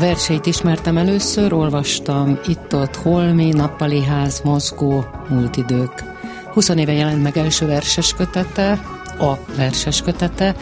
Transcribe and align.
verseit 0.00 0.46
ismertem 0.46 0.96
először, 0.96 1.52
olvastam 1.52 2.38
itt-ott 2.46 2.96
Holmi, 2.96 3.48
Nappali 3.50 4.04
ház, 4.04 4.40
Mozgó, 4.44 5.04
múlt 5.28 5.56
idők. 5.56 6.04
20 6.52 6.68
éve 6.68 6.92
jelent 6.92 7.22
meg 7.22 7.36
első 7.36 7.66
verses 7.66 8.14
kötete, 8.14 8.70
a 9.18 9.38
verses 9.56 10.02
kötete, 10.02 10.56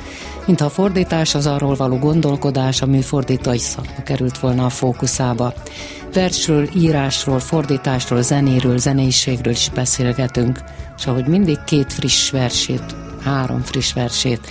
mintha 0.46 0.64
a 0.66 0.70
fordítás, 0.70 1.34
az 1.34 1.46
arról 1.46 1.74
való 1.74 1.96
gondolkodás 1.96 2.82
a 2.82 2.86
műfordítói 2.86 3.58
szakma 3.58 4.02
került 4.04 4.38
volna 4.38 4.64
a 4.64 4.70
fókuszába. 4.70 5.52
Versről, 6.12 6.68
írásról, 6.76 7.38
fordításról, 7.38 8.22
zenéről, 8.22 8.78
zenészségről 8.78 9.52
is 9.52 9.70
beszélgetünk, 9.74 10.60
és 10.96 11.06
ahogy 11.06 11.26
mindig 11.26 11.58
két 11.64 11.92
friss 11.92 12.30
versét, 12.30 12.96
három 13.22 13.60
friss 13.62 13.92
versét 13.92 14.48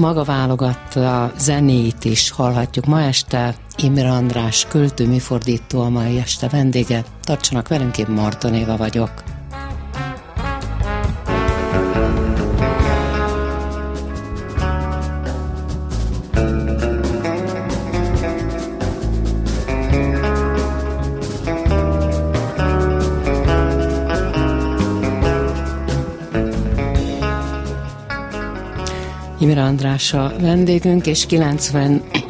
maga 0.00 0.24
válogatta 0.24 1.32
zenét 1.38 2.04
is 2.04 2.30
hallhatjuk 2.30 2.84
ma 2.84 3.00
este. 3.00 3.54
Imre 3.82 4.10
András 4.10 4.66
költő, 4.68 5.06
műfordító 5.06 5.80
a 5.80 5.88
mai 5.88 6.18
este 6.18 6.48
vendége. 6.48 7.04
Tartsanak 7.22 7.68
velünk, 7.68 7.98
én 7.98 8.06
Marton 8.08 8.54
Éva 8.54 8.76
vagyok. 8.76 9.22
Imre 29.38 29.62
András 29.62 30.12
a 30.12 30.32
vendégünk, 30.40 31.06
és 31.06 31.26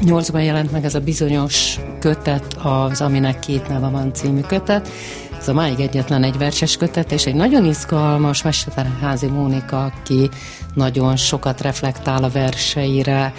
98-ban 0.01 0.45
jelent 0.45 0.73
meg 0.73 0.85
ez 0.85 0.95
a 0.95 1.01
bizonyos 1.01 1.79
kötet, 1.99 2.57
az 2.63 3.01
Aminek 3.01 3.39
két 3.39 3.69
neve 3.69 3.89
van 3.89 4.15
című 4.15 4.41
kötet. 4.41 4.89
Ez 5.41 5.49
a 5.49 5.53
máig 5.53 5.81
egyetlen 5.81 6.23
egy 6.23 6.39
verses 6.39 6.77
kötet, 6.77 7.13
és 7.13 7.27
egy 7.27 7.35
nagyon 7.35 7.65
izgalmas 7.65 8.43
Mesterházi 8.43 9.27
Mónika, 9.27 9.85
aki 9.85 10.29
nagyon 10.75 11.17
sokat 11.17 11.61
reflektál 11.61 12.25
a 12.25 12.29
verseire, 12.31 13.33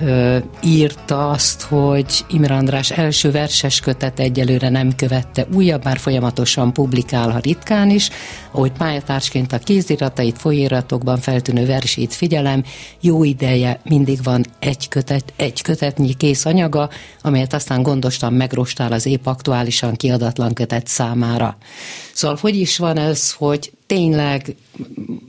ö, 0.00 0.38
írta 0.62 1.30
azt, 1.30 1.62
hogy 1.62 2.24
Imre 2.28 2.54
András 2.54 2.90
első 2.90 3.30
verses 3.30 3.80
kötet 3.80 4.20
egyelőre 4.20 4.68
nem 4.68 4.94
követte 4.96 5.46
újabb, 5.54 5.84
már 5.84 5.98
folyamatosan 5.98 6.72
publikál, 6.72 7.30
ha 7.30 7.38
ritkán 7.38 7.90
is, 7.90 8.10
ahogy 8.50 8.72
pályatársként 8.72 9.52
a 9.52 9.58
kéziratait, 9.58 10.38
folyératokban 10.38 11.18
feltűnő 11.18 11.66
versét 11.66 12.14
figyelem, 12.14 12.64
jó 13.00 13.24
ideje 13.24 13.80
mindig 13.84 14.22
van 14.22 14.44
egy 14.58 14.88
kötet, 14.88 15.32
egy 15.36 15.62
kötetnyi 15.62 16.14
kész 16.14 16.44
anyaga, 16.44 16.88
amelyet 17.22 17.54
aztán 17.54 17.82
gondosan 17.82 18.32
megrostál 18.32 18.92
az 18.92 19.06
épp 19.06 19.26
aktuálisan 19.26 19.94
kiadatlan 19.94 20.52
kötet 20.52 20.86
számára. 20.86 21.47
Szóval 22.12 22.38
hogy 22.40 22.56
is 22.56 22.78
van 22.78 22.98
ez, 22.98 23.32
hogy 23.32 23.72
tényleg, 23.86 24.54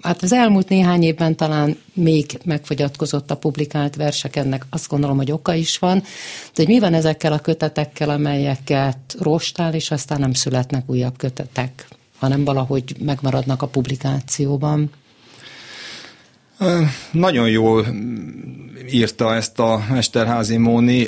hát 0.02 0.22
az 0.24 0.34
elmúlt 0.34 0.70
néhány 0.70 1.04
évben 1.04 1.36
talán 1.36 1.78
még 1.94 2.40
megfogyatkozott 2.46 3.32
a 3.32 3.38
publikált 3.38 3.96
versek, 3.96 4.36
ennek 4.36 4.66
azt 4.70 4.88
gondolom, 4.88 5.18
hogy 5.18 5.32
oka 5.32 5.54
is 5.54 5.78
van, 5.78 5.98
de 6.00 6.64
hogy 6.64 6.68
mi 6.68 6.80
van 6.80 6.94
ezekkel 6.94 7.34
a 7.34 7.40
kötetekkel, 7.40 8.10
amelyeket 8.10 9.16
rostál, 9.20 9.74
és 9.74 9.92
aztán 9.92 10.20
nem 10.20 10.34
születnek 10.34 10.84
újabb 10.90 11.18
kötetek, 11.18 11.88
hanem 12.18 12.44
valahogy 12.44 12.96
megmaradnak 13.00 13.62
a 13.62 13.68
publikációban. 13.68 14.92
Nagyon 17.12 17.50
jól 17.50 17.86
írta 18.92 19.36
ezt 19.36 19.60
a 19.60 19.86
Mesterházi 19.90 20.58
Móni. 20.58 21.08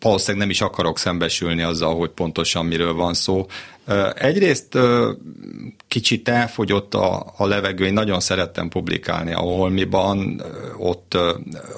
Valószínűleg 0.00 0.40
nem 0.40 0.50
is 0.50 0.60
akarok 0.60 0.98
szembesülni 0.98 1.62
azzal, 1.62 1.96
hogy 1.96 2.10
pontosan 2.10 2.66
miről 2.66 2.94
van 2.94 3.14
szó. 3.14 3.46
Egyrészt 4.14 4.78
kicsit 5.88 6.28
elfogyott 6.28 6.94
a, 6.94 7.32
a 7.36 7.46
levegő, 7.46 7.84
én 7.84 7.92
nagyon 7.92 8.20
szerettem 8.20 8.68
publikálni 8.68 9.32
a 9.32 9.40
Holmiban, 9.40 10.42
ott, 10.78 11.16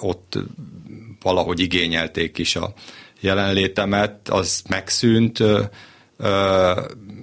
ott 0.00 0.38
valahogy 1.22 1.60
igényelték 1.60 2.38
is 2.38 2.56
a 2.56 2.72
jelenlétemet, 3.20 4.28
az 4.28 4.62
megszűnt, 4.68 5.38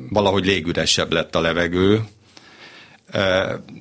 valahogy 0.09 0.45
légüresebb 0.45 1.11
lett 1.11 1.35
a 1.35 1.41
levegő, 1.41 2.03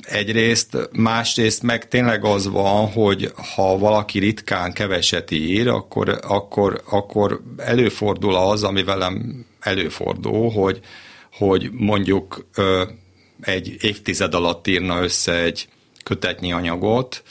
egyrészt, 0.02 0.88
másrészt 0.92 1.62
meg 1.62 1.88
tényleg 1.88 2.24
az 2.24 2.48
van, 2.48 2.86
hogy 2.92 3.32
ha 3.54 3.78
valaki 3.78 4.18
ritkán 4.18 4.72
keveset 4.72 5.30
ír, 5.30 5.68
akkor, 5.68 6.18
akkor, 6.22 6.82
akkor 6.90 7.42
előfordul 7.56 8.34
az, 8.34 8.62
ami 8.62 8.82
velem 8.84 9.46
előfordul, 9.60 10.50
hogy, 10.50 10.80
hogy 11.32 11.70
mondjuk 11.72 12.46
egy 13.40 13.76
évtized 13.80 14.34
alatt 14.34 14.66
írna 14.66 15.02
össze 15.02 15.42
egy 15.42 15.68
kötetnyi 16.04 16.52
anyagot, 16.52 17.22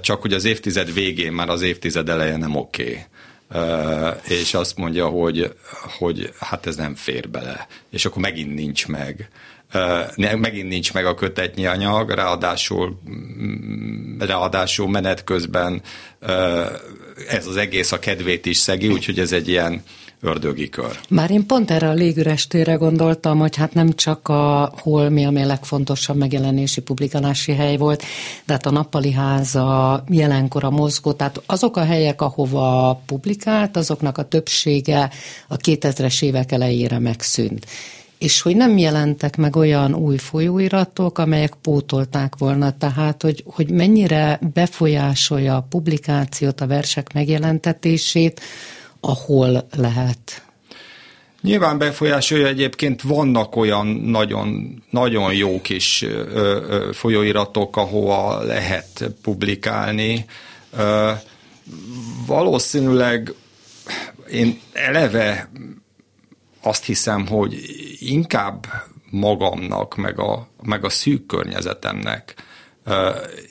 csak 0.00 0.20
hogy 0.20 0.32
az 0.32 0.44
évtized 0.44 0.92
végén 0.92 1.32
már 1.32 1.48
az 1.48 1.62
évtized 1.62 2.08
eleje 2.08 2.36
nem 2.36 2.54
oké. 2.54 2.82
Okay. 2.82 3.02
És 4.28 4.54
azt 4.54 4.76
mondja, 4.76 5.06
hogy, 5.06 5.54
hogy 5.98 6.32
hát 6.38 6.66
ez 6.66 6.76
nem 6.76 6.94
fér 6.94 7.28
bele, 7.28 7.66
és 7.90 8.04
akkor 8.04 8.22
megint 8.22 8.54
nincs 8.54 8.86
meg. 8.86 9.28
Megint 10.16 10.68
nincs 10.68 10.92
meg 10.92 11.06
a 11.06 11.14
kötetnyi 11.14 11.66
anyag, 11.66 12.10
ráadásul, 12.10 13.00
mm, 13.10 14.18
ráadásul 14.18 14.88
menet 14.88 15.24
közben 15.24 15.82
ez 17.28 17.46
az 17.46 17.56
egész 17.56 17.92
a 17.92 17.98
kedvét 17.98 18.46
is 18.46 18.56
szegi, 18.56 18.88
úgyhogy 18.88 19.18
ez 19.18 19.32
egy 19.32 19.48
ilyen 19.48 19.82
ördögi 20.20 20.68
kör. 20.68 20.98
Már 21.08 21.30
én 21.30 21.46
pont 21.46 21.70
erre 21.70 21.88
a 21.88 21.92
légürestére 21.92 22.74
gondoltam, 22.74 23.38
hogy 23.38 23.56
hát 23.56 23.74
nem 23.74 23.92
csak 23.92 24.28
a 24.28 24.72
Holmi, 24.80 25.24
ami 25.24 25.42
a 25.42 25.46
legfontosabb 25.46 26.16
megjelenési, 26.16 26.80
publikálási 26.80 27.52
hely 27.52 27.76
volt, 27.76 28.02
de 28.44 28.52
hát 28.52 28.66
a 28.66 28.70
Nappali 28.70 29.12
Háza, 29.12 30.04
jelenkor 30.08 30.64
a 30.64 30.70
mozgó, 30.70 31.12
tehát 31.12 31.42
azok 31.46 31.76
a 31.76 31.84
helyek, 31.84 32.22
ahova 32.22 33.00
publikált, 33.06 33.76
azoknak 33.76 34.18
a 34.18 34.28
többsége 34.28 35.10
a 35.48 35.56
2000-es 35.56 36.22
évek 36.22 36.52
elejére 36.52 36.98
megszűnt 36.98 37.66
és 38.18 38.40
hogy 38.40 38.56
nem 38.56 38.78
jelentek 38.78 39.36
meg 39.36 39.56
olyan 39.56 39.94
új 39.94 40.16
folyóiratok, 40.16 41.18
amelyek 41.18 41.54
pótolták 41.62 42.36
volna, 42.38 42.76
tehát 42.76 43.22
hogy, 43.22 43.44
hogy 43.46 43.70
mennyire 43.70 44.40
befolyásolja 44.54 45.56
a 45.56 45.66
publikációt, 45.70 46.60
a 46.60 46.66
versek 46.66 47.12
megjelentetését, 47.12 48.40
ahol 49.00 49.66
lehet. 49.76 50.42
Nyilván 51.42 51.78
befolyásolja 51.78 52.46
egyébként 52.46 53.02
vannak 53.02 53.56
olyan 53.56 53.86
nagyon, 53.86 54.82
nagyon 54.90 55.34
jó 55.34 55.60
kis 55.60 56.04
folyóiratok, 56.92 57.76
ahova 57.76 58.42
lehet 58.42 59.10
publikálni. 59.22 60.24
Valószínűleg 62.26 63.34
én 64.30 64.60
eleve 64.72 65.50
azt 66.62 66.84
hiszem, 66.84 67.26
hogy 67.26 67.54
inkább 67.98 68.66
magamnak, 69.10 69.96
meg 69.96 70.18
a, 70.20 70.48
meg 70.62 70.84
a 70.84 70.88
szűk 70.88 71.26
környezetemnek 71.26 72.34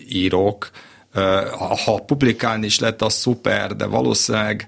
írok. 0.10 0.70
Ha 1.84 2.00
publikálni 2.06 2.66
is 2.66 2.80
lett, 2.80 3.02
az 3.02 3.14
szuper, 3.14 3.76
de 3.76 3.86
valószínűleg 3.86 4.68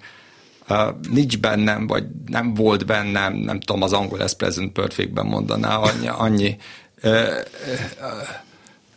nincs 1.12 1.40
bennem, 1.40 1.88
vagy 1.88 2.04
nem 2.26 2.54
volt 2.54 2.86
bennem, 2.86 3.34
nem 3.34 3.60
tudom, 3.60 3.82
az 3.82 3.94
angol 3.94 4.22
ez 4.22 4.36
present 4.36 4.72
perfectben 4.72 5.26
mondaná, 5.26 5.76
annyi, 5.76 6.08
annyi 6.08 6.58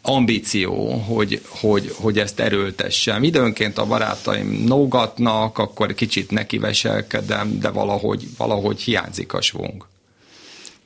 ambíció, 0.03 0.91
hogy, 0.91 1.41
hogy, 1.49 1.95
hogy 1.99 2.19
ezt 2.19 2.41
erőltessem. 2.41 3.23
Időnként 3.23 3.79
a 3.79 3.87
barátaim 3.87 4.65
nógatnak, 4.67 5.59
akkor 5.59 5.95
kicsit 5.95 6.31
nekiveselkedem, 6.31 7.59
de 7.59 7.69
valahogy, 7.69 8.27
valahogy 8.37 8.81
hiányzik 8.81 9.33
a 9.33 9.41
svung. 9.41 9.87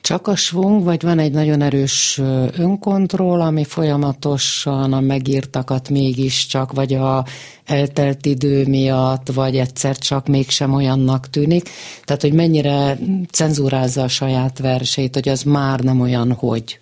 Csak 0.07 0.27
a 0.27 0.35
svung, 0.35 0.83
vagy 0.83 1.01
van 1.01 1.19
egy 1.19 1.31
nagyon 1.31 1.61
erős 1.61 2.21
önkontroll, 2.57 3.41
ami 3.41 3.63
folyamatosan 3.63 4.93
a 4.93 4.99
megírtakat 4.99 5.89
mégiscsak, 5.89 6.71
vagy 6.71 6.93
a 6.93 7.25
eltelt 7.65 8.25
idő 8.25 8.67
miatt, 8.67 9.27
vagy 9.33 9.57
egyszer 9.57 9.97
csak 9.97 10.27
mégsem 10.27 10.73
olyannak 10.73 11.29
tűnik. 11.29 11.69
Tehát, 12.03 12.21
hogy 12.21 12.33
mennyire 12.33 12.97
cenzúrázza 13.31 14.03
a 14.03 14.07
saját 14.07 14.59
versét, 14.59 15.13
hogy 15.13 15.29
az 15.29 15.43
már 15.43 15.79
nem 15.79 16.01
olyan, 16.01 16.33
hogy. 16.33 16.79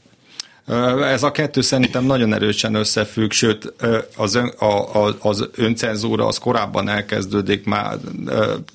Ez 1.01 1.23
a 1.23 1.31
kettő 1.31 1.61
szerintem 1.61 2.05
nagyon 2.05 2.33
erősen 2.33 2.73
összefügg, 2.73 3.31
sőt 3.31 3.73
az, 4.15 4.35
ön, 4.35 4.47
a, 4.47 5.05
a, 5.05 5.15
az 5.19 5.49
öncenzúra 5.55 6.25
az 6.25 6.37
korábban 6.37 6.87
elkezdődik, 6.87 7.65
már 7.65 7.97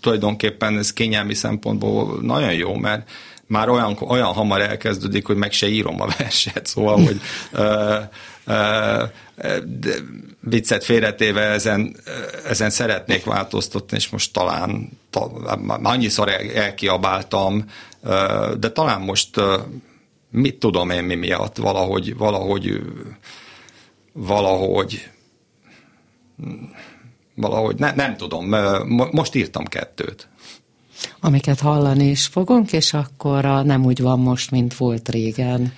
tulajdonképpen 0.00 0.78
ez 0.78 0.92
kényelmi 0.92 1.34
szempontból 1.34 2.18
nagyon 2.22 2.52
jó, 2.52 2.74
mert 2.74 3.08
már 3.50 3.68
olyan, 3.68 3.96
olyan 4.08 4.32
hamar 4.32 4.60
elkezdődik, 4.60 5.26
hogy 5.26 5.36
meg 5.36 5.52
se 5.52 5.68
írom 5.68 6.00
a 6.00 6.06
verset, 6.18 6.66
szóval, 6.66 7.04
hogy 7.04 7.20
ö, 7.50 7.98
ö, 8.44 9.04
de 9.64 9.94
viccet 10.40 10.84
félretéve 10.84 11.40
ezen, 11.40 11.96
ezen 12.46 12.70
szeretnék 12.70 13.24
változtatni, 13.24 13.96
és 13.96 14.08
most 14.08 14.32
talán 14.32 14.98
ta, 15.10 15.20
annyiszor 15.82 16.28
el, 16.28 16.50
elkiabáltam, 16.50 17.64
de 18.58 18.70
talán 18.72 19.00
most 19.00 19.40
mit 20.30 20.58
tudom 20.58 20.90
én 20.90 21.04
mi 21.04 21.14
miatt, 21.14 21.56
valahogy, 21.56 22.16
valahogy, 22.16 22.80
valahogy, 24.12 25.10
valahogy, 27.34 27.76
ne, 27.76 27.92
nem 27.94 28.16
tudom, 28.16 28.54
most 29.10 29.34
írtam 29.34 29.64
kettőt. 29.64 30.28
Amiket 31.20 31.60
hallani 31.60 32.04
is 32.04 32.26
fogunk, 32.26 32.72
és 32.72 32.92
akkor 32.92 33.44
a 33.44 33.62
nem 33.62 33.84
úgy 33.84 34.00
van 34.00 34.18
most, 34.18 34.50
mint 34.50 34.74
volt 34.76 35.08
régen. 35.08 35.72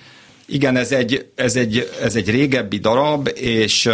Igen, 0.45 0.75
ez 0.75 0.91
egy, 0.91 1.31
ez 1.35 1.55
egy, 1.55 1.89
ez 2.01 2.15
egy 2.15 2.29
régebbi 2.29 2.77
darab, 2.77 3.29
és, 3.33 3.89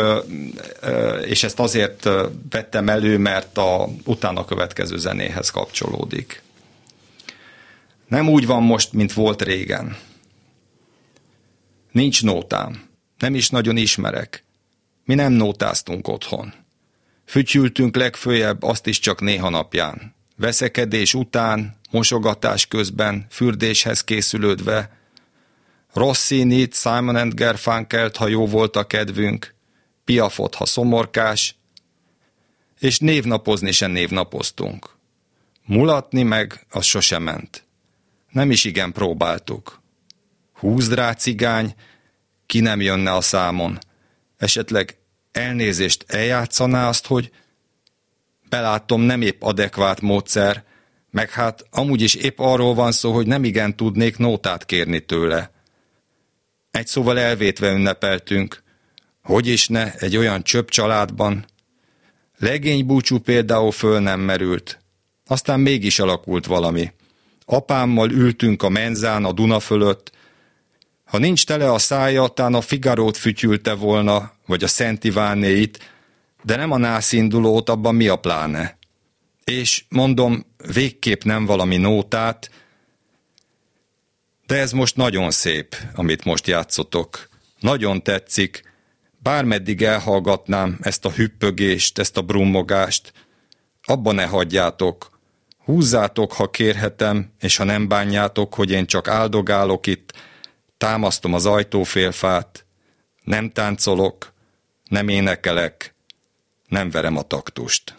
és 1.26 1.44
ezt 1.44 1.60
azért 1.60 2.10
vettem 2.50 2.90
elő, 2.90 3.18
mert 3.18 3.58
a 3.58 3.90
utána 4.06 4.46
következő 4.46 4.98
zenéhez 4.98 5.50
kapcsolódik. 5.50 6.42
Nem 8.08 8.30
úgy 8.30 8.46
van 8.46 8.64
most, 8.64 8.94
mint 8.94 9.14
volt 9.14 9.42
régen. 9.42 9.98
Nincs 11.92 12.24
nótám. 12.24 12.88
Nem 13.18 13.36
is 13.36 13.50
nagyon 13.50 13.78
ismerek. 13.78 14.44
Mi 15.06 15.16
nem 15.16 15.32
nótáztunk 15.32 16.08
otthon. 16.08 16.54
Fütyültünk 17.26 17.96
legfőjebb 17.96 18.64
azt 18.64 18.88
is 18.88 19.00
csak 19.00 19.22
néha 19.22 19.50
napján. 19.50 20.16
Veszekedés 20.40 21.14
után, 21.14 21.76
mosogatás 21.92 22.66
közben, 22.66 23.26
fürdéshez 23.30 24.04
készülődve, 24.04 24.98
Rossinit, 25.94 26.76
Simon 26.76 27.16
and 27.16 27.34
Garfunkelt, 27.34 28.16
ha 28.16 28.28
jó 28.28 28.48
volt 28.48 28.76
a 28.76 28.84
kedvünk, 28.84 29.56
Piafot, 30.04 30.56
ha 30.56 30.66
szomorkás, 30.66 31.56
és 32.80 33.00
névnapozni 33.00 33.72
sem 33.72 33.92
névnapoztunk. 33.92 34.90
Mulatni 35.66 36.24
meg, 36.24 36.66
az 36.70 36.86
sose 36.86 37.20
ment. 37.20 37.66
Nem 38.30 38.52
is 38.52 38.64
igen 38.64 38.92
próbáltuk. 38.92 39.82
Húzd 40.54 40.94
rá 40.94 41.14
cigány, 41.14 41.74
ki 42.46 42.60
nem 42.60 42.82
jönne 42.82 43.12
a 43.12 43.22
számon. 43.22 43.80
Esetleg 44.38 44.98
elnézést 45.32 46.06
eljátszaná 46.08 46.88
azt, 46.88 47.06
hogy 47.06 47.32
belátom 48.50 49.02
nem 49.02 49.22
épp 49.22 49.42
adekvát 49.42 50.02
módszer, 50.02 50.64
meg 51.12 51.30
hát 51.30 51.66
amúgy 51.72 52.02
is 52.02 52.16
épp 52.16 52.40
arról 52.40 52.74
van 52.74 52.92
szó, 52.92 53.12
hogy 53.12 53.28
nem 53.28 53.44
igen 53.44 53.76
tudnék 53.76 54.18
nótát 54.18 54.66
kérni 54.66 55.00
tőle. 55.00 55.52
Egy 56.72 56.88
szóval 56.88 57.20
elvétve 57.20 57.72
ünnepeltünk, 57.72 58.64
hogy 59.24 59.48
is 59.48 59.68
ne 59.68 59.94
egy 59.94 60.18
olyan 60.18 60.44
csöpp 60.44 60.70
családban. 60.70 61.46
Legény 62.38 62.86
búcsú 62.86 63.20
például 63.20 63.72
föl 63.72 64.00
nem 64.00 64.20
merült. 64.20 64.80
Aztán 65.28 65.60
mégis 65.60 66.00
alakult 66.00 66.46
valami. 66.46 66.92
Apámmal 67.46 68.12
ültünk 68.12 68.64
a 68.64 68.70
menzán 68.70 69.26
a 69.26 69.32
Duna 69.32 69.60
fölött, 69.60 70.12
ha 71.10 71.18
nincs 71.18 71.46
tele 71.46 71.72
a 71.72 71.78
szája, 71.78 72.28
tán 72.28 72.54
a 72.54 72.62
Figarót 72.62 73.18
fütyülte 73.18 73.74
volna, 73.74 74.32
vagy 74.46 74.64
a 74.64 74.68
Szent 74.68 75.04
Ivánéit, 75.04 75.80
de 76.44 76.56
nem 76.56 76.72
a 76.72 76.78
nászindulót, 76.78 77.70
abban 77.70 77.96
mi 77.96 78.08
a 78.08 78.16
pláne. 78.16 78.78
És 79.44 79.86
mondom, 79.90 80.46
végképp 80.74 81.24
nem 81.24 81.46
valami 81.46 81.78
nótát, 81.78 82.50
de 84.46 84.56
ez 84.56 84.72
most 84.72 84.96
nagyon 84.96 85.32
szép, 85.32 85.76
amit 85.96 86.24
most 86.24 86.48
játszotok. 86.48 87.30
Nagyon 87.60 88.04
tetszik. 88.04 88.64
Bármeddig 89.18 89.82
elhallgatnám 89.82 90.78
ezt 90.82 91.06
a 91.06 91.12
hüppögést, 91.12 92.00
ezt 92.00 92.18
a 92.18 92.22
brummogást. 92.22 93.14
Abba 93.84 94.12
ne 94.12 94.26
hagyjátok. 94.26 95.20
Húzzátok, 95.66 96.34
ha 96.34 96.50
kérhetem, 96.50 97.32
és 97.40 97.58
ha 97.58 97.64
nem 97.64 97.88
bánjátok, 97.88 98.54
hogy 98.54 98.72
én 98.72 98.86
csak 98.86 99.08
áldogálok 99.08 99.88
itt, 99.88 100.14
támasztom 100.78 101.34
az 101.34 101.46
ajtófélfát, 101.46 102.66
nem 103.24 103.52
táncolok, 103.52 104.34
nem 104.90 105.08
énekelek, 105.08 105.96
nem 106.70 106.90
verem 106.90 107.18
a 107.18 107.22
taktust. 107.22 107.99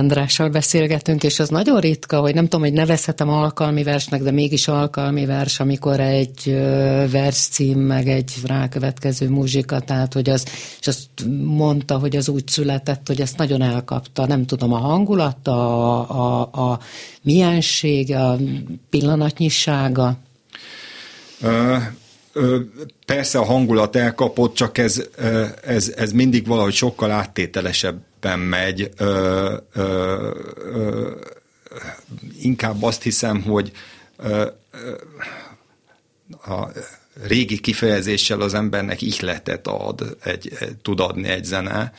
Andrással 0.00 0.48
beszélgetünk, 0.48 1.22
és 1.22 1.38
az 1.38 1.48
nagyon 1.48 1.80
ritka, 1.80 2.20
hogy 2.20 2.34
nem 2.34 2.44
tudom, 2.44 2.60
hogy 2.60 2.72
nevezhetem 2.72 3.28
alkalmi 3.28 3.82
versnek, 3.82 4.22
de 4.22 4.30
mégis 4.30 4.68
alkalmi 4.68 5.26
vers, 5.26 5.60
amikor 5.60 6.00
egy 6.00 6.58
cím, 7.30 7.78
meg 7.78 8.08
egy 8.08 8.32
rákövetkező 8.44 9.28
muzsika, 9.28 9.80
tehát 9.80 10.12
hogy 10.12 10.30
az, 10.30 10.44
és 10.80 10.86
azt 10.86 11.08
mondta, 11.44 11.98
hogy 11.98 12.16
az 12.16 12.28
úgy 12.28 12.48
született, 12.48 13.06
hogy 13.06 13.20
ezt 13.20 13.36
nagyon 13.36 13.62
elkapta, 13.62 14.26
nem 14.26 14.46
tudom, 14.46 14.72
a 14.72 14.78
hangulat, 14.78 15.48
a, 15.48 16.10
a, 16.10 16.40
a 16.40 16.80
milyenség, 17.22 18.14
a 18.14 18.36
pillanatnyisága. 18.90 20.16
Persze 23.06 23.38
a 23.38 23.44
hangulat 23.44 23.96
elkapott, 23.96 24.54
csak 24.54 24.78
ez, 24.78 25.02
ez, 25.64 25.92
ez 25.96 26.12
mindig 26.12 26.46
valahogy 26.46 26.74
sokkal 26.74 27.10
áttételesebben 28.20 28.38
megy. 28.38 28.90
Inkább 32.42 32.82
azt 32.82 33.02
hiszem, 33.02 33.42
hogy 33.42 33.72
a 36.30 36.66
régi 37.22 37.60
kifejezéssel 37.60 38.40
az 38.40 38.54
embernek 38.54 39.02
ihletet 39.02 39.66
ad, 39.66 40.16
egy, 40.24 40.52
tud 40.82 41.00
adni 41.00 41.28
egy 41.28 41.44
zene, 41.44 41.92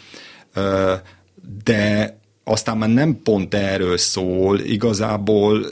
de 1.63 2.15
aztán 2.43 2.77
már 2.77 2.89
nem 2.89 3.21
pont 3.23 3.53
erről 3.53 3.97
szól, 3.97 4.59
igazából 4.59 5.65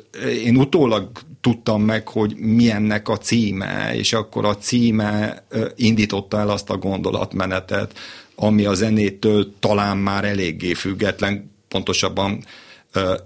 én 0.43 0.57
utólag 0.57 1.09
tudtam 1.41 1.81
meg, 1.81 2.07
hogy 2.07 2.35
milyennek 2.35 3.09
a 3.09 3.17
címe, 3.17 3.95
és 3.95 4.13
akkor 4.13 4.45
a 4.45 4.57
címe 4.57 5.43
indította 5.75 6.39
el 6.39 6.49
azt 6.49 6.69
a 6.69 6.77
gondolatmenetet, 6.77 7.93
ami 8.41 8.65
a 8.65 8.73
zenétől 8.73 9.53
talán 9.59 9.97
már 9.97 10.25
eléggé 10.25 10.73
független, 10.73 11.51
pontosabban 11.67 12.43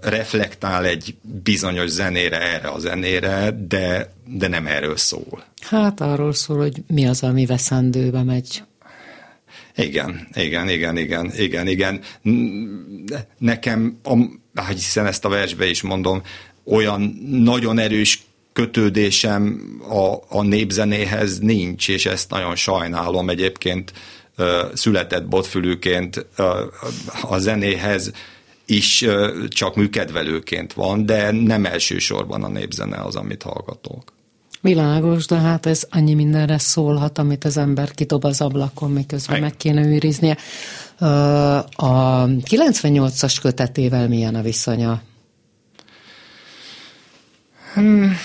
reflektál 0.00 0.84
egy 0.84 1.14
bizonyos 1.42 1.88
zenére, 1.88 2.40
erre 2.40 2.68
a 2.68 2.78
zenére, 2.78 3.50
de, 3.68 4.12
de 4.26 4.48
nem 4.48 4.66
erről 4.66 4.96
szól. 4.96 5.44
Hát 5.60 6.00
arról 6.00 6.32
szól, 6.32 6.56
hogy 6.56 6.82
mi 6.86 7.06
az, 7.06 7.22
ami 7.22 7.46
veszendőbe 7.46 8.22
megy. 8.22 8.62
Igen, 9.76 10.28
igen, 10.34 10.68
igen, 10.68 10.96
igen, 10.96 11.32
igen, 11.36 11.66
igen. 11.66 12.00
Nekem, 13.38 13.98
a, 14.54 14.64
hiszen 14.66 15.06
ezt 15.06 15.24
a 15.24 15.28
versbe 15.28 15.66
is 15.66 15.82
mondom, 15.82 16.22
olyan 16.64 17.00
nagyon 17.30 17.78
erős 17.78 18.22
kötődésem 18.52 19.60
a, 19.88 20.36
a 20.38 20.42
népzenéhez 20.42 21.38
nincs, 21.38 21.88
és 21.88 22.06
ezt 22.06 22.30
nagyon 22.30 22.56
sajnálom 22.56 23.28
egyébként 23.28 23.92
született 24.74 25.28
botfülűként 25.28 26.26
a 27.22 27.38
zenéhez 27.38 28.12
is 28.66 29.04
csak 29.48 29.76
műkedvelőként 29.76 30.72
van, 30.72 31.06
de 31.06 31.30
nem 31.30 31.64
elsősorban 31.64 32.42
a 32.44 32.48
népzene 32.48 32.96
az, 32.96 33.16
amit 33.16 33.42
hallgatok. 33.42 34.12
Világos, 34.60 35.26
de 35.26 35.36
hát 35.36 35.66
ez 35.66 35.86
annyi 35.90 36.14
mindenre 36.14 36.58
szólhat, 36.58 37.18
amit 37.18 37.44
az 37.44 37.56
ember 37.56 37.90
kidob 37.90 38.24
az 38.24 38.40
ablakon, 38.40 38.90
miközben 38.90 39.40
meg, 39.40 39.56
kéne 39.56 39.86
őriznie. 39.86 40.36
A 41.70 42.24
98-as 42.24 43.36
kötetével 43.42 44.08
milyen 44.08 44.34
a 44.34 44.42
viszonya? 44.42 45.02
Hmm, 47.74 48.16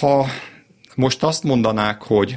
ha 0.00 0.26
most 0.94 1.22
azt 1.22 1.42
mondanák, 1.42 2.02
hogy 2.02 2.36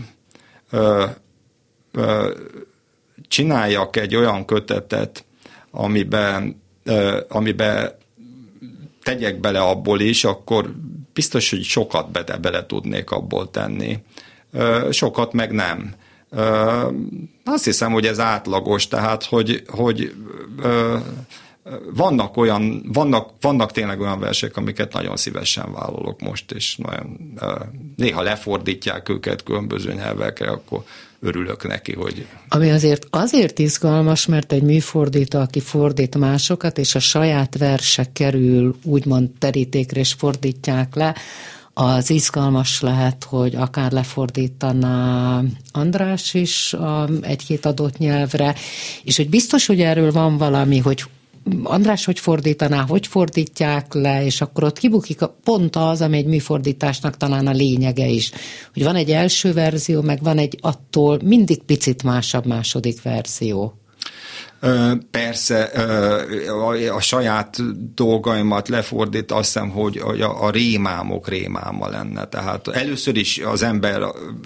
csináljak 3.28 3.96
egy 3.96 4.16
olyan 4.16 4.46
kötetet, 4.46 5.26
amiben, 5.72 6.62
amiben 7.28 7.92
tegyek 9.04 9.40
bele 9.40 9.60
abból 9.60 10.00
is, 10.00 10.24
akkor 10.24 10.74
biztos, 11.14 11.50
hogy 11.50 11.64
sokat 11.64 12.12
bele, 12.12 12.38
bele 12.38 12.66
tudnék 12.66 13.12
abból 13.12 13.52
tenni. 13.52 14.00
Sokat 14.92 15.34
meg 15.34 15.52
nem. 15.52 15.94
Azt 17.46 17.64
hiszem, 17.64 17.92
hogy 17.92 18.06
ez 18.06 18.20
átlagos, 18.20 18.88
tehát, 18.88 19.24
hogy, 19.24 19.64
hogy 19.68 20.16
vannak 21.94 22.38
olyan, 22.38 22.82
vannak, 22.94 23.30
vannak 23.42 23.72
tényleg 23.72 24.00
olyan 24.00 24.20
versek, 24.20 24.58
amiket 24.58 24.94
nagyon 24.94 25.18
szívesen 25.18 25.72
vállalok 25.72 26.20
most, 26.22 26.52
és 26.52 26.76
nagyon, 26.76 27.34
néha 27.96 28.22
lefordítják 28.22 29.10
őket 29.10 29.44
különböző 29.44 29.94
nyelvekre, 29.94 30.50
akkor 30.50 30.84
örülök 31.26 31.68
neki, 31.68 31.94
hogy... 31.94 32.26
Ami 32.50 32.72
azért 32.72 33.08
azért 33.10 33.60
izgalmas, 33.60 34.26
mert 34.26 34.52
egy 34.52 34.62
műfordító, 34.62 35.40
aki 35.40 35.60
fordít 35.60 36.18
másokat, 36.18 36.78
és 36.78 36.96
a 36.96 37.00
saját 37.00 37.58
verse 37.58 38.12
kerül 38.14 38.76
úgymond 38.84 39.30
terítékre, 39.40 40.00
és 40.00 40.14
fordítják 40.14 40.96
le, 40.96 41.16
az 41.78 42.10
izgalmas 42.10 42.82
lehet, 42.82 43.24
hogy 43.24 43.56
akár 43.56 43.92
lefordítaná 43.92 45.42
András 45.72 46.34
is 46.34 46.76
egy-két 47.22 47.66
adott 47.66 47.98
nyelvre, 47.98 48.56
és 49.04 49.18
hogy 49.18 49.30
biztos, 49.30 49.66
hogy 49.66 49.82
erről 49.82 50.12
van 50.12 50.38
valami, 50.38 50.78
hogy 50.78 51.04
András 51.64 52.06
hogy 52.06 52.20
fordítaná, 52.20 52.82
hogy 52.82 53.08
fordítják 53.08 53.94
le, 53.94 54.26
és 54.26 54.42
akkor 54.42 54.64
ott 54.64 54.78
kibukik 54.78 55.22
a, 55.22 55.38
pont 55.44 55.76
az, 55.76 56.02
ami 56.02 56.18
egy 56.18 56.26
műfordításnak 56.26 57.18
talán 57.18 57.48
a 57.48 57.52
lényege 57.52 58.08
is. 58.08 58.32
Hogy 58.74 58.84
van 58.84 58.96
egy 58.96 59.12
első 59.12 59.54
verzió, 59.54 60.02
meg 60.02 60.24
van 60.24 60.38
egy 60.38 60.58
attól 60.62 61.20
mindig 61.24 61.64
picit 61.64 62.04
másabb 62.04 62.46
második 62.46 63.02
verzió. 63.02 63.74
Persze 65.12 65.64
a 66.96 67.02
saját 67.02 67.58
dolgaimat 67.94 68.68
lefordít, 68.68 69.32
azt 69.32 69.44
hiszem, 69.54 69.70
hogy 69.70 69.98
a 70.40 70.50
rémámok 70.50 71.28
rémáma 71.28 71.90
lenne. 71.90 72.26
Tehát 72.26 72.68
először 72.68 73.18
is 73.18 73.38
az 73.38 73.64
ember 73.64 74.02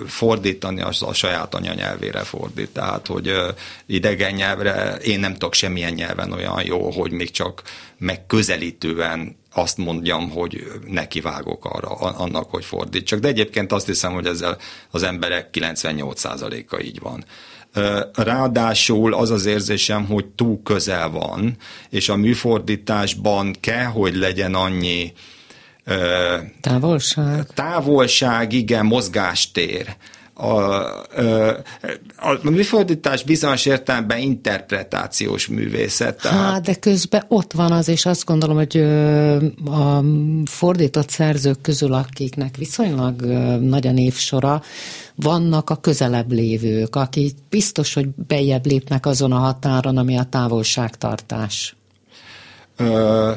fordítani 0.07 0.81
az 0.81 1.01
a 1.01 1.13
saját 1.13 1.55
anyanyelvére 1.55 2.19
fordít. 2.19 2.69
Tehát, 2.69 3.07
hogy 3.07 3.31
idegen 3.85 4.33
nyelvre 4.33 4.95
én 4.95 5.19
nem 5.19 5.33
tudok 5.33 5.53
semmilyen 5.53 5.93
nyelven 5.93 6.31
olyan 6.31 6.65
jó, 6.65 6.91
hogy 6.91 7.11
még 7.11 7.31
csak 7.31 7.61
megközelítően 7.97 9.37
azt 9.53 9.77
mondjam, 9.77 10.29
hogy 10.29 10.71
nekivágok 10.87 11.65
arra, 11.65 11.89
annak, 11.89 12.49
hogy 12.49 12.65
fordítsak. 12.65 13.19
De 13.19 13.27
egyébként 13.27 13.71
azt 13.71 13.85
hiszem, 13.85 14.13
hogy 14.13 14.25
ezzel 14.25 14.57
az 14.91 15.03
emberek 15.03 15.49
98%-a 15.53 16.79
így 16.79 16.99
van. 16.99 17.25
Ráadásul 18.13 19.13
az 19.13 19.29
az 19.29 19.45
érzésem, 19.45 20.05
hogy 20.05 20.25
túl 20.25 20.59
közel 20.63 21.09
van, 21.09 21.57
és 21.89 22.09
a 22.09 22.15
műfordításban 22.15 23.55
kell, 23.59 23.85
hogy 23.85 24.15
legyen 24.15 24.53
annyi 24.53 25.13
távolság. 26.61 27.47
Távolság, 27.53 28.53
igen, 28.53 28.85
mozgástér 28.85 29.95
a, 30.39 30.48
a, 32.15 32.29
a 32.43 32.50
műfordítás 32.50 33.24
bizonyos 33.24 33.65
értelemben 33.65 34.17
interpretációs 34.17 35.48
művészet. 35.48 36.22
Tehát... 36.22 36.51
Hát, 36.51 36.62
de 36.62 36.75
közben 36.75 37.24
ott 37.27 37.53
van 37.53 37.72
az, 37.72 37.88
és 37.88 38.05
azt 38.05 38.25
gondolom, 38.25 38.55
hogy 38.55 38.77
a 39.65 40.03
fordított 40.46 41.10
szerzők 41.10 41.62
közül, 41.62 41.93
akiknek 41.93 42.58
viszonylag 42.58 43.22
nagy 43.62 43.88
a 43.88 43.91
névsora, 43.91 44.62
vannak 45.15 45.69
a 45.69 45.75
közelebb 45.75 46.31
lévők, 46.31 46.96
akik 46.96 47.36
biztos, 47.50 47.93
hogy 47.93 48.08
bejebb 48.27 48.65
lépnek 48.65 49.05
azon 49.05 49.31
a 49.31 49.38
határon, 49.38 49.98
ami 49.98 50.17
a 50.17 50.24
távolságtartás. 50.24 51.75
Ö, 52.77 53.31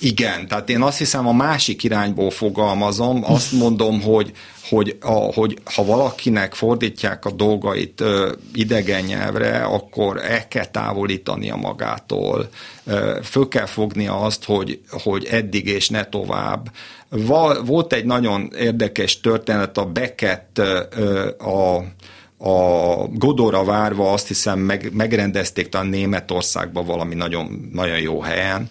igen, 0.00 0.48
tehát 0.48 0.70
én 0.70 0.82
azt 0.82 0.98
hiszem 0.98 1.26
a 1.26 1.32
másik 1.32 1.82
irányból 1.82 2.30
fogalmazom, 2.30 3.24
azt 3.24 3.52
mondom, 3.62 4.02
hogy, 4.02 4.32
hogy, 4.68 4.96
a, 5.00 5.12
hogy 5.12 5.58
ha 5.74 5.84
valakinek 5.84 6.54
fordítják 6.54 7.24
a 7.24 7.30
dolgait 7.30 8.00
ö, 8.00 8.32
idegen 8.54 9.04
nyelvre, 9.04 9.62
akkor 9.64 10.24
el 10.24 10.48
kell 10.48 10.64
távolítania 10.64 11.56
magától. 11.56 12.48
Ö, 12.84 13.18
föl 13.22 13.48
kell 13.48 13.66
fognia 13.66 14.20
azt, 14.20 14.44
hogy, 14.44 14.80
hogy 14.90 15.24
eddig 15.24 15.66
és 15.66 15.88
ne 15.88 16.04
tovább. 16.04 16.70
Va, 17.08 17.62
volt 17.64 17.92
egy 17.92 18.04
nagyon 18.04 18.50
érdekes 18.58 19.20
történet, 19.20 19.78
a 19.78 19.84
Beckett 19.84 20.58
ö, 20.58 21.28
a 21.38 21.84
a 22.44 23.06
Godóra 23.12 23.64
várva 23.64 24.12
azt 24.12 24.28
hiszem 24.28 24.58
meg, 24.58 24.90
megrendezték 24.92 25.68
talán 25.68 25.86
Németországban 25.86 26.86
valami 26.86 27.14
nagyon, 27.14 27.70
nagyon 27.72 27.98
jó 27.98 28.20
helyen, 28.20 28.70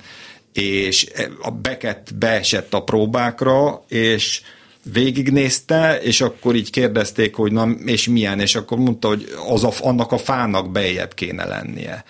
és 0.53 1.07
a 1.41 1.51
Beckett 1.51 2.15
beesett 2.15 2.73
a 2.73 2.83
próbákra, 2.83 3.83
és 3.87 4.41
végignézte, 4.83 6.01
és 6.01 6.21
akkor 6.21 6.55
így 6.55 6.69
kérdezték, 6.69 7.35
hogy 7.35 7.51
na, 7.51 7.69
és 7.85 8.07
milyen, 8.07 8.39
és 8.39 8.55
akkor 8.55 8.77
mondta, 8.77 9.07
hogy 9.07 9.33
az 9.47 9.63
a, 9.63 9.71
annak 9.79 10.11
a 10.11 10.17
fának 10.17 10.71
bejebb 10.71 11.13
kéne 11.13 11.45
lennie. 11.45 12.03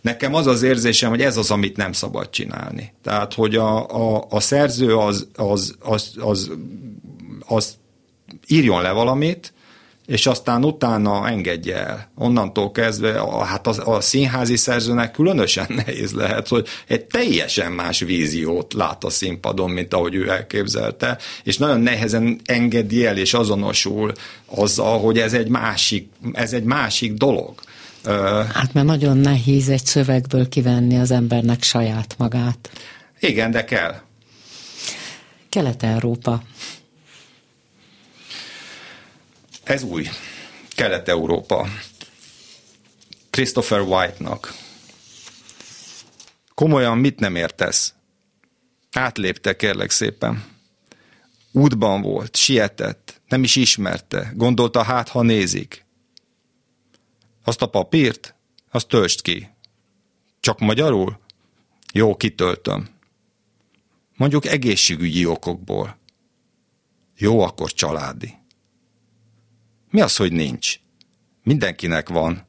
Nekem 0.00 0.34
az 0.34 0.46
az 0.46 0.62
érzésem, 0.62 1.10
hogy 1.10 1.22
ez 1.22 1.36
az, 1.36 1.50
amit 1.50 1.76
nem 1.76 1.92
szabad 1.92 2.30
csinálni. 2.30 2.92
Tehát, 3.02 3.34
hogy 3.34 3.56
a, 3.56 3.88
a, 3.88 4.26
a 4.30 4.40
szerző 4.40 4.96
az, 4.96 5.26
az, 5.34 5.74
az, 5.80 6.12
az, 6.18 6.50
az 7.46 7.76
írjon 8.46 8.82
le 8.82 8.90
valamit, 8.90 9.52
és 10.06 10.26
aztán 10.26 10.64
utána 10.64 11.28
engedje 11.28 11.76
el. 11.76 12.10
Onnantól 12.14 12.70
kezdve, 12.70 13.22
hát 13.44 13.66
a, 13.66 13.94
a 13.94 14.00
színházi 14.00 14.56
szerzőnek 14.56 15.10
különösen 15.10 15.66
nehéz 15.84 16.12
lehet, 16.12 16.48
hogy 16.48 16.66
egy 16.86 17.04
teljesen 17.04 17.72
más 17.72 18.00
víziót 18.00 18.72
lát 18.72 19.04
a 19.04 19.10
színpadon, 19.10 19.70
mint 19.70 19.94
ahogy 19.94 20.14
ő 20.14 20.30
elképzelte, 20.30 21.18
és 21.42 21.58
nagyon 21.58 21.80
nehezen 21.80 22.40
engedi 22.44 23.06
el 23.06 23.16
és 23.16 23.34
azonosul 23.34 24.12
azzal, 24.46 25.00
hogy 25.00 25.18
ez 25.18 25.32
egy 25.32 25.48
másik, 25.48 26.08
ez 26.32 26.52
egy 26.52 26.64
másik 26.64 27.12
dolog. 27.12 27.54
Hát 28.52 28.72
mert 28.72 28.86
nagyon 28.86 29.16
nehéz 29.16 29.68
egy 29.68 29.84
szövegből 29.84 30.48
kivenni 30.48 30.98
az 30.98 31.10
embernek 31.10 31.62
saját 31.62 32.14
magát. 32.18 32.70
Igen, 33.20 33.50
de 33.50 33.64
kell. 33.64 33.94
Kelet-Európa. 35.48 36.42
Ez 39.62 39.82
új. 39.82 40.08
Kelet-Európa. 40.68 41.66
Christopher 43.30 43.80
White-nak. 43.80 44.54
Komolyan 46.54 46.98
mit 46.98 47.18
nem 47.20 47.36
értesz? 47.36 47.94
Átlépte, 48.92 49.56
kérlek 49.56 49.90
szépen. 49.90 50.44
Útban 51.52 52.02
volt, 52.02 52.36
sietett, 52.36 53.20
nem 53.28 53.42
is 53.42 53.56
ismerte, 53.56 54.32
gondolta 54.34 54.82
hát, 54.82 55.08
ha 55.08 55.22
nézik. 55.22 55.84
Azt 57.44 57.62
a 57.62 57.66
papírt, 57.66 58.34
azt 58.70 58.88
töltsd 58.88 59.22
ki. 59.22 59.48
Csak 60.40 60.58
magyarul? 60.58 61.20
Jó, 61.92 62.16
kitöltöm. 62.16 62.88
Mondjuk 64.16 64.46
egészségügyi 64.46 65.26
okokból. 65.26 65.98
Jó, 67.16 67.40
akkor 67.40 67.72
családi. 67.72 68.41
Mi 69.92 70.00
az, 70.00 70.16
hogy 70.16 70.32
nincs? 70.32 70.78
Mindenkinek 71.42 72.08
van, 72.08 72.46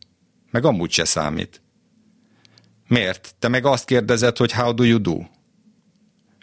meg 0.51 0.65
amúgy 0.65 0.91
se 0.91 1.05
számít. 1.05 1.61
Miért? 2.87 3.35
Te 3.39 3.47
meg 3.47 3.65
azt 3.65 3.85
kérdezed, 3.85 4.37
hogy 4.37 4.51
how 4.51 4.73
do 4.73 4.83
you 4.83 5.01
do? 5.01 5.23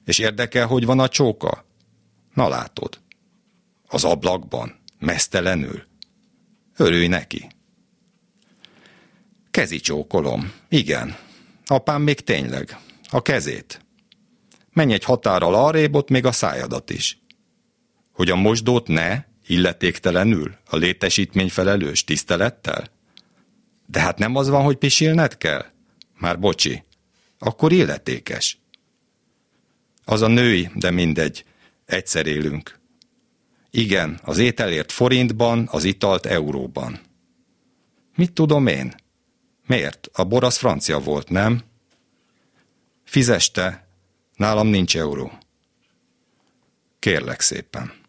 És 0.04 0.18
érdekel, 0.18 0.66
hogy 0.66 0.84
van 0.84 0.98
a 0.98 1.08
csóka? 1.08 1.64
Na 2.34 2.48
látod. 2.48 3.00
Az 3.86 4.04
ablakban, 4.04 4.78
mesztelenül. 4.98 5.82
Örülj 6.76 7.06
neki. 7.06 7.48
Kezi 9.50 9.80
csókolom. 9.80 10.52
Igen. 10.68 11.16
Apám 11.66 12.02
még 12.02 12.20
tényleg. 12.20 12.78
A 13.10 13.22
kezét. 13.22 13.84
Menj 14.72 14.92
egy 14.92 15.04
határral 15.04 15.54
arrébb, 15.54 15.94
ott 15.94 16.08
még 16.08 16.24
a 16.24 16.32
szájadat 16.32 16.90
is. 16.90 17.18
Hogy 18.12 18.30
a 18.30 18.36
mosdót 18.36 18.88
ne, 18.88 19.28
illetéktelenül, 19.50 20.54
a 20.66 20.76
létesítmény 20.76 21.48
felelős, 21.48 22.04
tisztelettel? 22.04 22.88
De 23.86 24.00
hát 24.00 24.18
nem 24.18 24.36
az 24.36 24.48
van, 24.48 24.62
hogy 24.62 24.76
pisilned 24.76 25.36
kell? 25.36 25.64
Már 26.18 26.38
bocsi. 26.38 26.84
Akkor 27.38 27.72
illetékes. 27.72 28.58
Az 30.04 30.22
a 30.22 30.26
női, 30.26 30.70
de 30.74 30.90
mindegy. 30.90 31.44
Egyszer 31.86 32.26
élünk. 32.26 32.78
Igen, 33.70 34.20
az 34.22 34.38
ételért 34.38 34.92
forintban, 34.92 35.68
az 35.70 35.84
italt 35.84 36.26
euróban. 36.26 37.00
Mit 38.16 38.32
tudom 38.32 38.66
én? 38.66 38.94
Miért? 39.66 40.08
A 40.12 40.24
bor 40.24 40.44
az 40.44 40.56
francia 40.56 40.98
volt, 40.98 41.28
nem? 41.28 41.62
Fizeste, 43.04 43.88
nálam 44.36 44.66
nincs 44.66 44.96
euró. 44.96 45.32
Kérlek 46.98 47.40
szépen. 47.40 47.99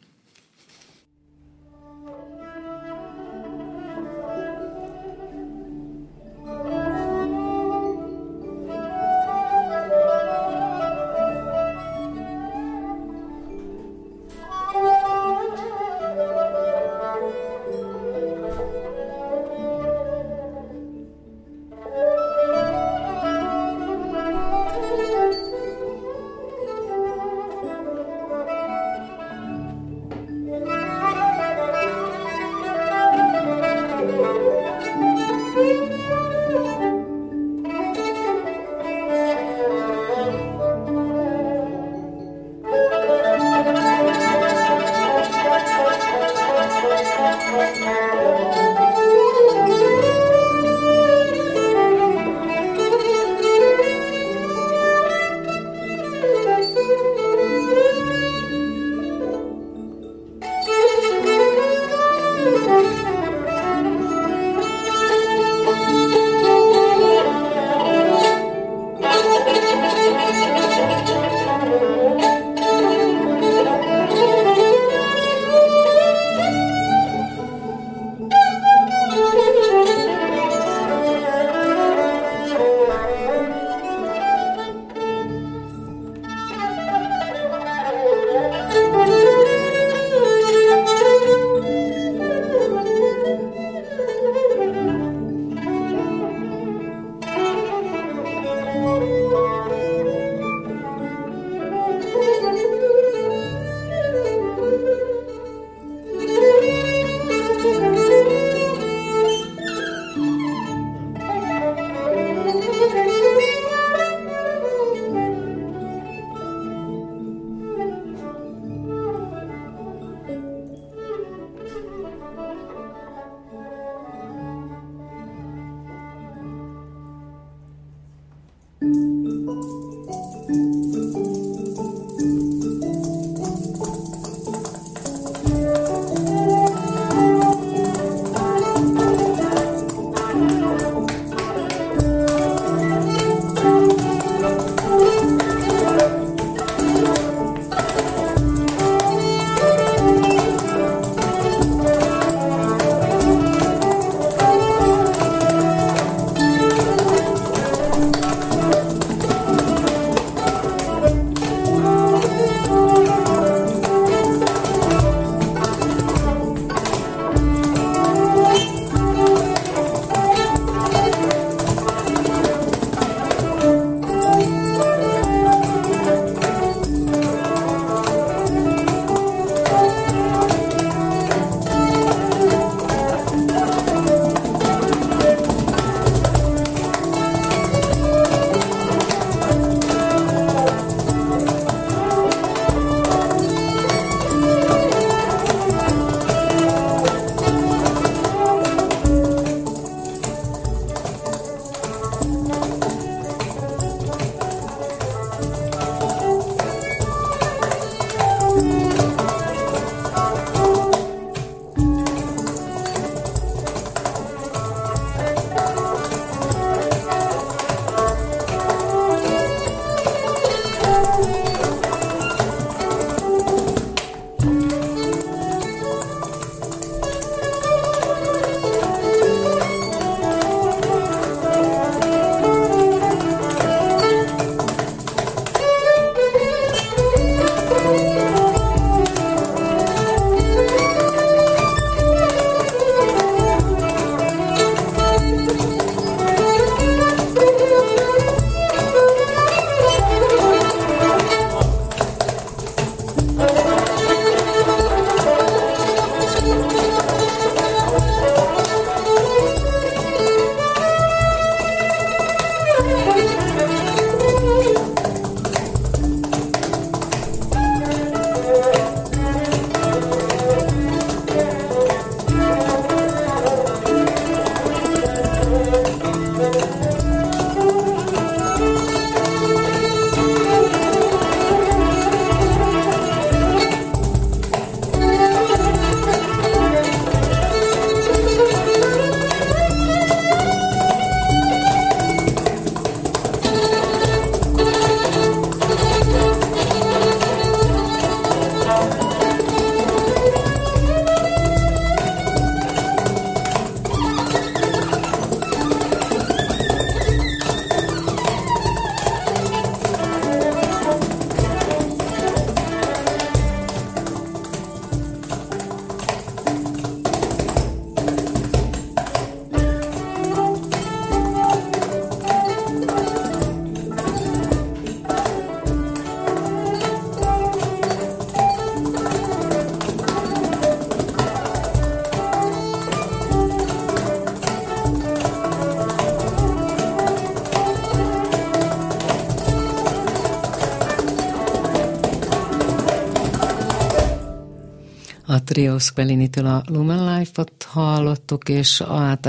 Trio 345.52 345.80
Spellini-től 345.80 346.46
a 346.46 346.64
Lumen 346.68 347.18
Life-ot 347.18 347.64
hallottuk, 347.70 348.50
és 348.50 348.82
a, 348.82 348.96
hát 348.96 349.26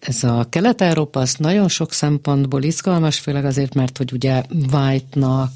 ez 0.00 0.24
a 0.24 0.46
Kelet-Európa 0.48 1.20
az 1.20 1.34
nagyon 1.38 1.68
sok 1.68 1.92
szempontból 1.92 2.62
izgalmas, 2.62 3.18
főleg 3.18 3.44
azért, 3.44 3.74
mert 3.74 3.96
hogy 3.96 4.12
ugye 4.12 4.42
White-nak 4.72 5.52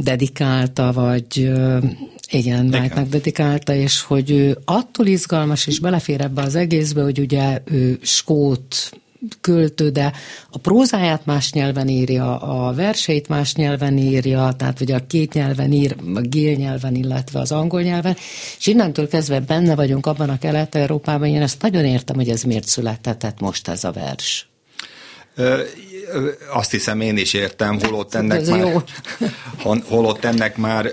dedikálta, 0.00 0.92
vagy 0.92 1.52
igen, 2.30 2.74
White-nak 2.74 3.08
dedikálta, 3.08 3.74
és 3.74 4.02
hogy 4.02 4.30
ő 4.30 4.58
attól 4.64 5.06
izgalmas, 5.06 5.66
és 5.66 5.78
belefér 5.78 6.20
ebbe 6.20 6.42
az 6.42 6.54
egészbe, 6.54 7.02
hogy 7.02 7.18
ugye 7.18 7.60
ő 7.64 7.98
skót 8.02 8.90
költő, 9.40 9.90
de 9.90 10.12
a 10.50 10.58
prózáját 10.58 11.26
más 11.26 11.52
nyelven 11.52 11.88
írja, 11.88 12.38
a 12.38 12.72
verseit 12.74 13.28
más 13.28 13.54
nyelven 13.54 13.98
írja, 13.98 14.52
tehát 14.58 14.80
ugye 14.80 14.94
a 14.94 15.06
két 15.06 15.32
nyelven 15.32 15.72
ír, 15.72 15.96
a 16.14 16.20
gél 16.20 16.56
nyelven, 16.56 16.94
illetve 16.94 17.40
az 17.40 17.52
angol 17.52 17.82
nyelven, 17.82 18.16
és 18.58 18.66
innentől 18.66 19.08
kezdve 19.08 19.40
benne 19.40 19.74
vagyunk 19.74 20.06
abban 20.06 20.28
a 20.28 20.38
Kelet-Európában, 20.38 21.28
én 21.28 21.42
ezt 21.42 21.62
nagyon 21.62 21.84
értem, 21.84 22.16
hogy 22.16 22.28
ez 22.28 22.42
miért 22.42 22.66
született 22.66 23.40
most 23.40 23.68
ez 23.68 23.84
a 23.84 23.92
vers. 23.92 24.48
Azt 26.52 26.70
hiszem 26.70 27.00
én 27.00 27.16
is 27.16 27.32
értem, 27.32 27.78
holott 27.80 28.14
ennek 28.14 28.40
ez 28.40 28.48
már, 28.48 28.58
jó. 28.58 28.82
holott 29.88 30.24
ennek 30.24 30.56
már 30.56 30.92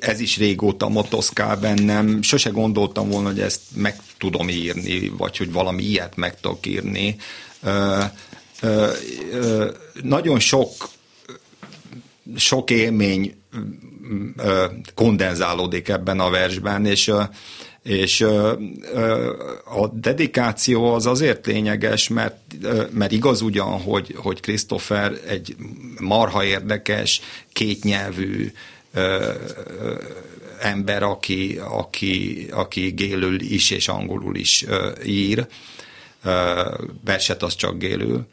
ez 0.00 0.20
is 0.20 0.36
régóta 0.36 0.88
motoszkál 0.88 1.56
bennem. 1.56 2.22
Sose 2.22 2.50
gondoltam 2.50 3.08
volna, 3.08 3.28
hogy 3.28 3.40
ezt 3.40 3.60
meg 3.74 3.96
tudom 4.18 4.48
írni, 4.48 5.12
vagy 5.16 5.36
hogy 5.36 5.52
valami 5.52 5.82
ilyet 5.82 6.16
meg 6.16 6.40
tudok 6.40 6.66
írni 6.66 7.16
nagyon 10.02 10.38
sok 10.38 10.70
sok 12.36 12.70
élmény 12.70 13.34
kondenzálódik 14.94 15.88
ebben 15.88 16.20
a 16.20 16.30
versben, 16.30 16.86
és 16.86 17.12
és 17.82 18.20
a 19.64 19.86
dedikáció 19.92 20.94
az 20.94 21.06
azért 21.06 21.46
lényeges, 21.46 22.08
mert, 22.08 22.36
mert 22.90 23.12
igaz 23.12 23.40
ugyan, 23.40 23.80
hogy, 23.80 24.14
hogy 24.16 24.40
Christopher 24.40 25.12
egy 25.26 25.56
marha 26.00 26.44
érdekes, 26.44 27.20
kétnyelvű 27.52 28.52
ember, 30.60 31.02
aki, 31.02 31.60
aki, 31.68 32.46
aki 32.50 32.90
gélül 32.90 33.40
is 33.40 33.70
és 33.70 33.88
angolul 33.88 34.36
is 34.36 34.64
ír, 35.04 35.46
verset 37.04 37.42
az 37.42 37.54
csak 37.54 37.78
gélül, 37.78 38.26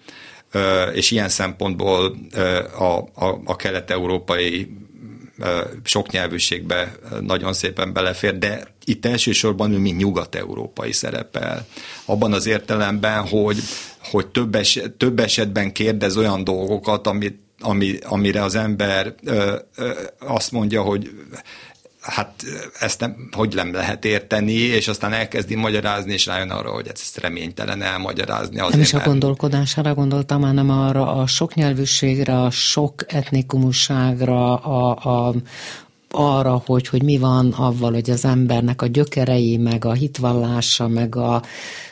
és 0.93 1.11
ilyen 1.11 1.29
szempontból 1.29 2.17
a, 2.77 2.97
a, 3.25 3.41
a 3.45 3.55
kelet-európai 3.55 4.77
soknyelvűségbe 5.83 6.95
nagyon 7.19 7.53
szépen 7.53 7.93
belefér, 7.93 8.37
de 8.37 8.67
itt 8.85 9.05
elsősorban 9.05 9.71
ő 9.71 9.77
mint 9.77 9.97
nyugat-európai 9.97 10.91
szerepel. 10.91 11.65
Abban 12.05 12.33
az 12.33 12.45
értelemben, 12.45 13.27
hogy, 13.27 13.57
hogy 14.03 14.27
több, 14.27 14.55
eset, 14.55 14.91
több 14.91 15.19
esetben 15.19 15.71
kérdez 15.71 16.17
olyan 16.17 16.43
dolgokat, 16.43 17.07
amit, 17.07 17.39
ami, 17.59 17.97
amire 18.03 18.43
az 18.43 18.55
ember 18.55 19.15
ö, 19.23 19.55
ö, 19.75 19.91
azt 20.19 20.51
mondja, 20.51 20.81
hogy 20.81 21.09
hát 22.03 22.33
ezt 22.79 22.99
nem, 22.99 23.29
hogy 23.31 23.55
nem 23.55 23.73
lehet 23.73 24.05
érteni, 24.05 24.53
és 24.53 24.87
aztán 24.87 25.13
elkezdi 25.13 25.55
magyarázni, 25.55 26.13
és 26.13 26.25
rájön 26.25 26.49
arra, 26.49 26.71
hogy 26.71 26.87
ezt 26.93 27.17
reménytelen 27.17 27.81
elmagyarázni. 27.81 28.59
Azért, 28.59 28.71
nem 28.71 28.81
is 28.81 28.93
a 28.93 28.99
gondolkodására 28.99 29.93
gondoltam, 29.93 30.41
hanem 30.41 30.69
arra 30.69 31.15
a 31.15 31.27
sok 31.27 31.53
nyelvűségre, 31.53 32.41
a 32.41 32.49
sok 32.49 33.13
etnikumusságra, 33.13 34.55
a, 34.55 35.27
a, 35.27 35.33
arra, 36.09 36.61
hogy, 36.65 36.87
hogy 36.87 37.03
mi 37.03 37.17
van 37.17 37.51
avval, 37.51 37.91
hogy 37.91 38.09
az 38.09 38.25
embernek 38.25 38.81
a 38.81 38.87
gyökerei, 38.87 39.57
meg 39.57 39.85
a 39.85 39.93
hitvallása, 39.93 40.87
meg 40.87 41.15
a 41.15 41.43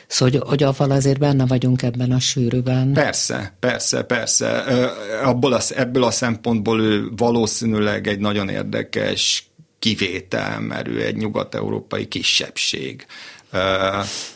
Szóval, 0.06 0.38
hogy, 0.38 0.48
hogy 0.48 0.62
avval 0.62 0.90
azért 0.90 1.18
benne 1.18 1.46
vagyunk 1.46 1.82
ebben 1.82 2.12
a 2.12 2.18
sűrűben. 2.18 2.92
Persze, 2.92 3.52
persze, 3.60 4.02
persze. 4.02 4.64
Abból 5.24 5.52
a, 5.52 5.60
ebből 5.76 6.04
a 6.04 6.10
szempontból 6.10 6.80
ő 6.80 7.10
valószínűleg 7.16 8.06
egy 8.06 8.18
nagyon 8.18 8.48
érdekes 8.48 9.51
kivétel, 9.82 10.60
mert 10.60 10.88
ő 10.88 11.04
egy 11.04 11.16
nyugat-európai 11.16 12.08
kisebbség 12.08 13.06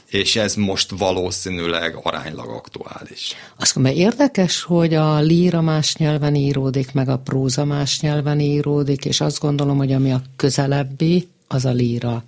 és 0.07 0.37
ez 0.37 0.55
most 0.55 0.91
valószínűleg 0.99 1.99
aránylag 2.03 2.49
aktuális. 2.49 3.35
Azt 3.59 3.75
mondom, 3.75 3.95
érdekes, 3.95 4.63
hogy 4.63 4.95
a 4.95 5.21
líra 5.21 5.61
más 5.61 5.97
nyelven 5.97 6.35
íródik, 6.35 6.93
meg 6.93 7.09
a 7.09 7.19
próza 7.19 7.65
más 7.65 8.01
nyelven 8.01 8.41
íródik, 8.41 9.05
és 9.05 9.21
azt 9.21 9.41
gondolom, 9.41 9.77
hogy 9.77 9.93
ami 9.93 10.13
a 10.13 10.23
közelebbi, 10.37 11.29
az 11.47 11.65
a 11.65 11.73
líra. 11.73 12.25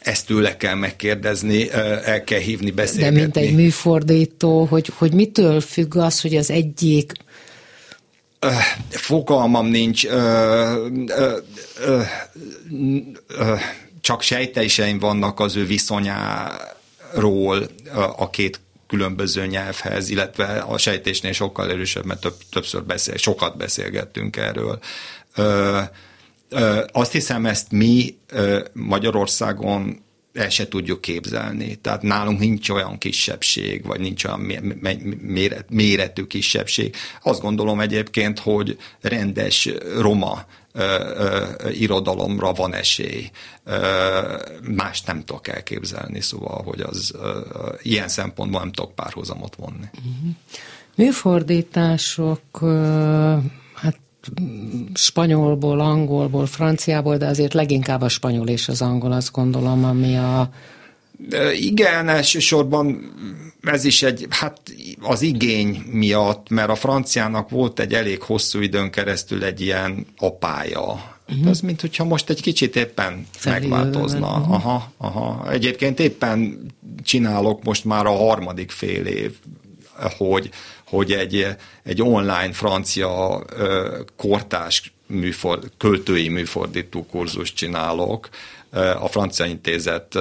Ezt 0.00 0.26
tőle 0.26 0.56
kell 0.56 0.74
megkérdezni, 0.74 1.70
el 2.04 2.24
kell 2.24 2.40
hívni, 2.40 2.70
beszélgetni. 2.70 3.16
De 3.16 3.22
mint 3.22 3.36
egy 3.36 3.54
műfordító, 3.54 4.64
hogy, 4.64 4.90
hogy 4.94 5.12
mitől 5.12 5.60
függ 5.60 5.96
az, 5.96 6.20
hogy 6.20 6.36
az 6.36 6.50
egyik 6.50 7.12
fogalmam 8.88 9.66
nincs, 9.66 10.06
csak 14.00 14.22
sejteiseim 14.22 14.98
vannak 14.98 15.40
az 15.40 15.56
ő 15.56 15.66
viszonyáról 15.66 17.68
a 18.16 18.30
két 18.30 18.60
különböző 18.86 19.46
nyelvhez, 19.46 20.08
illetve 20.08 20.44
a 20.44 20.78
sejtésnél 20.78 21.32
sokkal 21.32 21.70
erősebb, 21.70 22.04
mert 22.04 22.20
több, 22.20 22.36
többször 22.50 22.84
beszél, 22.84 23.16
sokat 23.16 23.56
beszélgettünk 23.56 24.36
erről. 24.36 24.78
Ö, 25.34 25.80
ö, 26.48 26.84
azt 26.92 27.12
hiszem, 27.12 27.46
ezt 27.46 27.70
mi 27.70 28.18
ö, 28.28 28.64
Magyarországon 28.72 30.04
el 30.36 30.48
se 30.48 30.68
tudjuk 30.68 31.00
képzelni. 31.00 31.74
Tehát 31.74 32.02
nálunk 32.02 32.38
nincs 32.38 32.68
olyan 32.68 32.98
kisebbség, 32.98 33.86
vagy 33.86 34.00
nincs 34.00 34.24
olyan 34.24 34.40
méret, 35.20 35.70
méretű 35.70 36.24
kisebbség. 36.24 36.94
Azt 37.22 37.40
gondolom 37.40 37.80
egyébként, 37.80 38.38
hogy 38.38 38.78
rendes 39.00 39.68
roma 39.98 40.44
irodalomra 41.72 42.52
van 42.52 42.74
esély. 42.74 43.30
Más 44.62 45.02
nem 45.02 45.24
tudok 45.24 45.48
elképzelni, 45.48 46.20
szóval, 46.20 46.62
hogy 46.62 46.80
az 46.80 47.14
ilyen 47.82 48.08
szempontból 48.08 48.60
nem 48.60 48.72
tudok 48.72 48.94
párhuzamot 48.94 49.54
vonni. 49.56 49.86
Uh-huh. 49.98 50.34
Műfordítások 50.96 52.40
spanyolból, 54.94 55.80
angolból, 55.80 56.46
franciából, 56.46 57.16
de 57.16 57.26
azért 57.26 57.54
leginkább 57.54 58.02
a 58.02 58.08
spanyol 58.08 58.48
és 58.48 58.68
az 58.68 58.82
angol, 58.82 59.12
azt 59.12 59.32
gondolom, 59.32 59.84
ami 59.84 60.16
a... 60.16 60.50
Igen, 61.52 62.08
elsősorban 62.08 63.12
ez 63.62 63.84
is 63.84 64.02
egy, 64.02 64.26
hát 64.30 64.60
az 65.00 65.22
igény 65.22 65.82
miatt, 65.90 66.48
mert 66.48 66.68
a 66.68 66.74
franciának 66.74 67.50
volt 67.50 67.80
egy 67.80 67.94
elég 67.94 68.22
hosszú 68.22 68.60
időn 68.60 68.90
keresztül 68.90 69.44
egy 69.44 69.60
ilyen 69.60 70.06
apája. 70.18 71.14
Uh-huh. 71.28 71.48
Ez 71.48 71.60
mint 71.60 71.80
hogyha 71.80 72.04
most 72.04 72.30
egy 72.30 72.42
kicsit 72.42 72.76
éppen 72.76 73.26
Felé 73.30 73.66
megváltozna. 73.66 74.38
Uh-huh. 74.38 74.54
Aha, 74.54 74.92
aha. 74.96 75.50
Egyébként 75.50 76.00
éppen 76.00 76.66
csinálok 77.02 77.62
most 77.62 77.84
már 77.84 78.06
a 78.06 78.16
harmadik 78.16 78.70
fél 78.70 79.06
év, 79.06 79.36
hogy 80.16 80.50
hogy 80.86 81.12
egy, 81.12 81.46
egy 81.82 82.02
online 82.02 82.52
francia 82.52 83.44
kortás 84.16 84.92
műford, 85.06 85.70
költői 85.76 86.28
műfordító 86.28 87.06
kurzus 87.06 87.52
csinálok 87.52 88.28
a 89.00 89.08
francia 89.08 89.44
intézet 89.44 90.18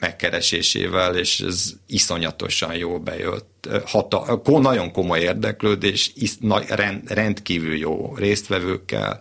megkeresésével, 0.00 1.16
és 1.16 1.40
ez 1.40 1.72
iszonyatosan 1.86 2.74
jól 2.76 2.98
bejött. 2.98 3.68
Hata, 3.84 4.40
nagyon 4.60 4.92
komoly 4.92 5.20
érdeklődés, 5.20 6.12
rend, 6.68 7.10
rendkívül 7.10 7.76
jó 7.76 8.14
résztvevőkkel, 8.16 9.20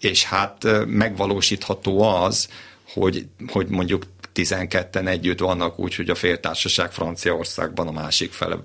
és 0.00 0.24
hát 0.24 0.66
megvalósítható 0.86 2.02
az, 2.02 2.48
hogy, 2.92 3.26
hogy 3.46 3.68
mondjuk 3.68 4.06
12-en 4.34 5.08
együtt 5.08 5.38
vannak 5.38 5.78
úgy, 5.78 5.94
hogy 5.94 6.10
a 6.10 6.14
féltársaság 6.14 6.92
Franciaországban, 6.92 7.88
a 7.88 7.92
másik 7.92 8.32
fele 8.32 8.56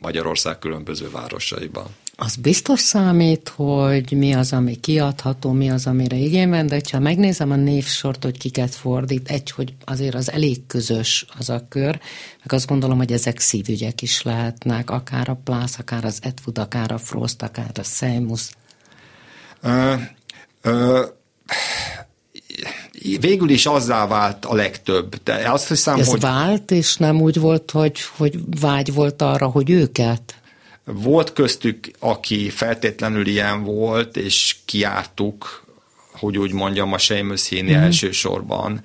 Magyarország 0.00 0.58
különböző 0.58 1.10
városaiban. 1.10 1.86
Az 2.18 2.36
biztos 2.36 2.80
számít, 2.80 3.48
hogy 3.48 4.12
mi 4.12 4.32
az, 4.32 4.52
ami 4.52 4.76
kiadható, 4.76 5.52
mi 5.52 5.70
az, 5.70 5.86
amire 5.86 6.16
igény 6.16 6.48
van, 6.48 6.66
de 6.66 6.80
ha 6.92 6.98
megnézem 6.98 7.50
a 7.50 7.56
névsort, 7.56 8.24
hogy 8.24 8.38
kiket 8.38 8.74
fordít, 8.74 9.28
egy, 9.28 9.50
hogy 9.50 9.74
azért 9.84 10.14
az 10.14 10.30
elég 10.30 10.66
közös 10.66 11.26
az 11.38 11.48
a 11.48 11.66
kör, 11.68 12.00
meg 12.38 12.52
azt 12.52 12.66
gondolom, 12.66 12.96
hogy 12.96 13.12
ezek 13.12 13.38
szívügyek 13.38 14.02
is 14.02 14.22
lehetnek, 14.22 14.90
akár 14.90 15.28
a 15.28 15.40
Plász, 15.44 15.78
akár 15.78 16.04
az 16.04 16.18
Etwood, 16.22 16.58
akár 16.58 16.92
a 16.92 16.98
Frost, 16.98 17.42
akár 17.42 17.70
a 17.74 17.82
Seimus. 17.82 18.50
Ö, 19.60 19.94
ö, 20.62 21.04
végül 23.20 23.48
is 23.48 23.66
azzá 23.66 24.06
vált 24.06 24.44
a 24.44 24.54
legtöbb. 24.54 25.14
De 25.24 25.50
azt 25.50 25.68
hiszem, 25.68 25.98
Ez 25.98 26.08
hogy... 26.08 26.20
vált, 26.20 26.70
és 26.70 26.96
nem 26.96 27.20
úgy 27.20 27.40
volt, 27.40 27.70
hogy, 27.70 27.98
hogy 28.16 28.38
vágy 28.60 28.94
volt 28.94 29.22
arra, 29.22 29.46
hogy 29.46 29.70
őket? 29.70 30.34
Volt 30.84 31.32
köztük, 31.32 31.90
aki 31.98 32.50
feltétlenül 32.50 33.26
ilyen 33.26 33.64
volt, 33.64 34.16
és 34.16 34.56
kiártuk 34.64 35.64
hogy 36.18 36.38
úgy 36.38 36.52
mondjam, 36.52 36.92
a 36.92 36.98
Seamus 36.98 37.48
Heaney 37.48 37.74
mm. 37.74 37.82
elsősorban. 37.82 38.80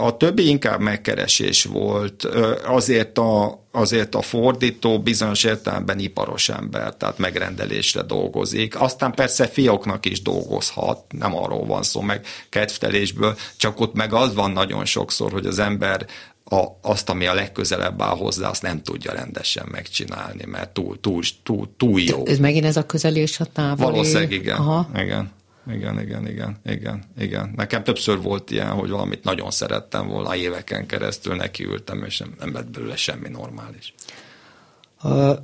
A 0.00 0.16
többi 0.16 0.48
inkább 0.48 0.80
megkeresés 0.80 1.64
volt. 1.64 2.24
Azért 2.64 3.18
a, 3.18 3.64
azért 3.72 4.14
a 4.14 4.22
fordító 4.22 5.00
bizonyos 5.00 5.44
értelemben 5.44 5.98
iparos 5.98 6.48
ember, 6.48 6.94
tehát 6.94 7.18
megrendelésre 7.18 8.02
dolgozik. 8.02 8.80
Aztán 8.80 9.12
persze 9.12 9.46
fióknak 9.46 10.06
is 10.06 10.22
dolgozhat, 10.22 11.04
nem 11.18 11.36
arról 11.36 11.66
van 11.66 11.82
szó, 11.82 12.00
meg 12.00 12.26
kedvtelésből, 12.48 13.36
csak 13.56 13.80
ott 13.80 13.94
meg 13.94 14.12
az 14.12 14.34
van 14.34 14.50
nagyon 14.50 14.84
sokszor, 14.84 15.32
hogy 15.32 15.46
az 15.46 15.58
ember 15.58 16.06
a, 16.44 16.64
azt, 16.82 17.08
ami 17.08 17.26
a 17.26 17.34
legközelebb 17.34 18.02
áll 18.02 18.16
hozzá, 18.16 18.48
azt 18.48 18.62
nem 18.62 18.82
tudja 18.82 19.12
rendesen 19.12 19.66
megcsinálni, 19.70 20.44
mert 20.44 20.70
túl, 20.70 21.00
túl, 21.00 21.22
túl, 21.42 21.68
túl 21.76 22.00
jó. 22.00 22.26
Ez 22.26 22.38
megint 22.38 22.64
ez 22.64 22.76
a 22.76 22.86
közelés 22.86 23.40
a 23.40 23.44
távoli? 23.44 23.90
Valószínűleg 23.90 24.32
igen. 24.32 24.56
Aha. 24.56 24.88
igen. 24.96 25.32
Igen, 25.72 26.00
igen, 26.00 26.26
igen, 26.26 26.56
igen, 26.64 27.04
igen. 27.18 27.52
Nekem 27.56 27.84
többször 27.84 28.22
volt 28.22 28.50
ilyen, 28.50 28.70
hogy 28.70 28.90
valamit 28.90 29.24
nagyon 29.24 29.50
szerettem 29.50 30.06
volna, 30.06 30.36
éveken 30.36 30.86
keresztül 30.86 31.34
nekiültem, 31.34 32.04
és 32.04 32.18
nem, 32.18 32.34
nem 32.38 32.52
lett 32.52 32.70
belőle 32.70 32.96
semmi 32.96 33.28
normális. 33.28 33.94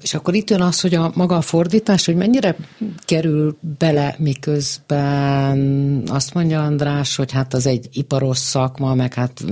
És 0.03 0.15
akkor 0.15 0.35
itt 0.35 0.51
jön 0.51 0.61
az, 0.61 0.81
hogy 0.81 0.95
a 0.95 1.11
maga 1.15 1.37
a 1.37 1.41
fordítás, 1.41 2.07
hogy 2.07 2.17
mennyire 2.17 2.57
kerül 3.05 3.57
bele, 3.79 4.15
miközben 4.19 5.59
azt 6.07 6.35
mondja 6.35 6.63
András, 6.63 7.17
hogy 7.17 7.33
hát 7.33 7.55
az 7.55 7.67
egy 7.67 7.89
iparos 7.93 8.39
szakma, 8.39 8.95
meg 8.95 9.15
hát 9.15 9.45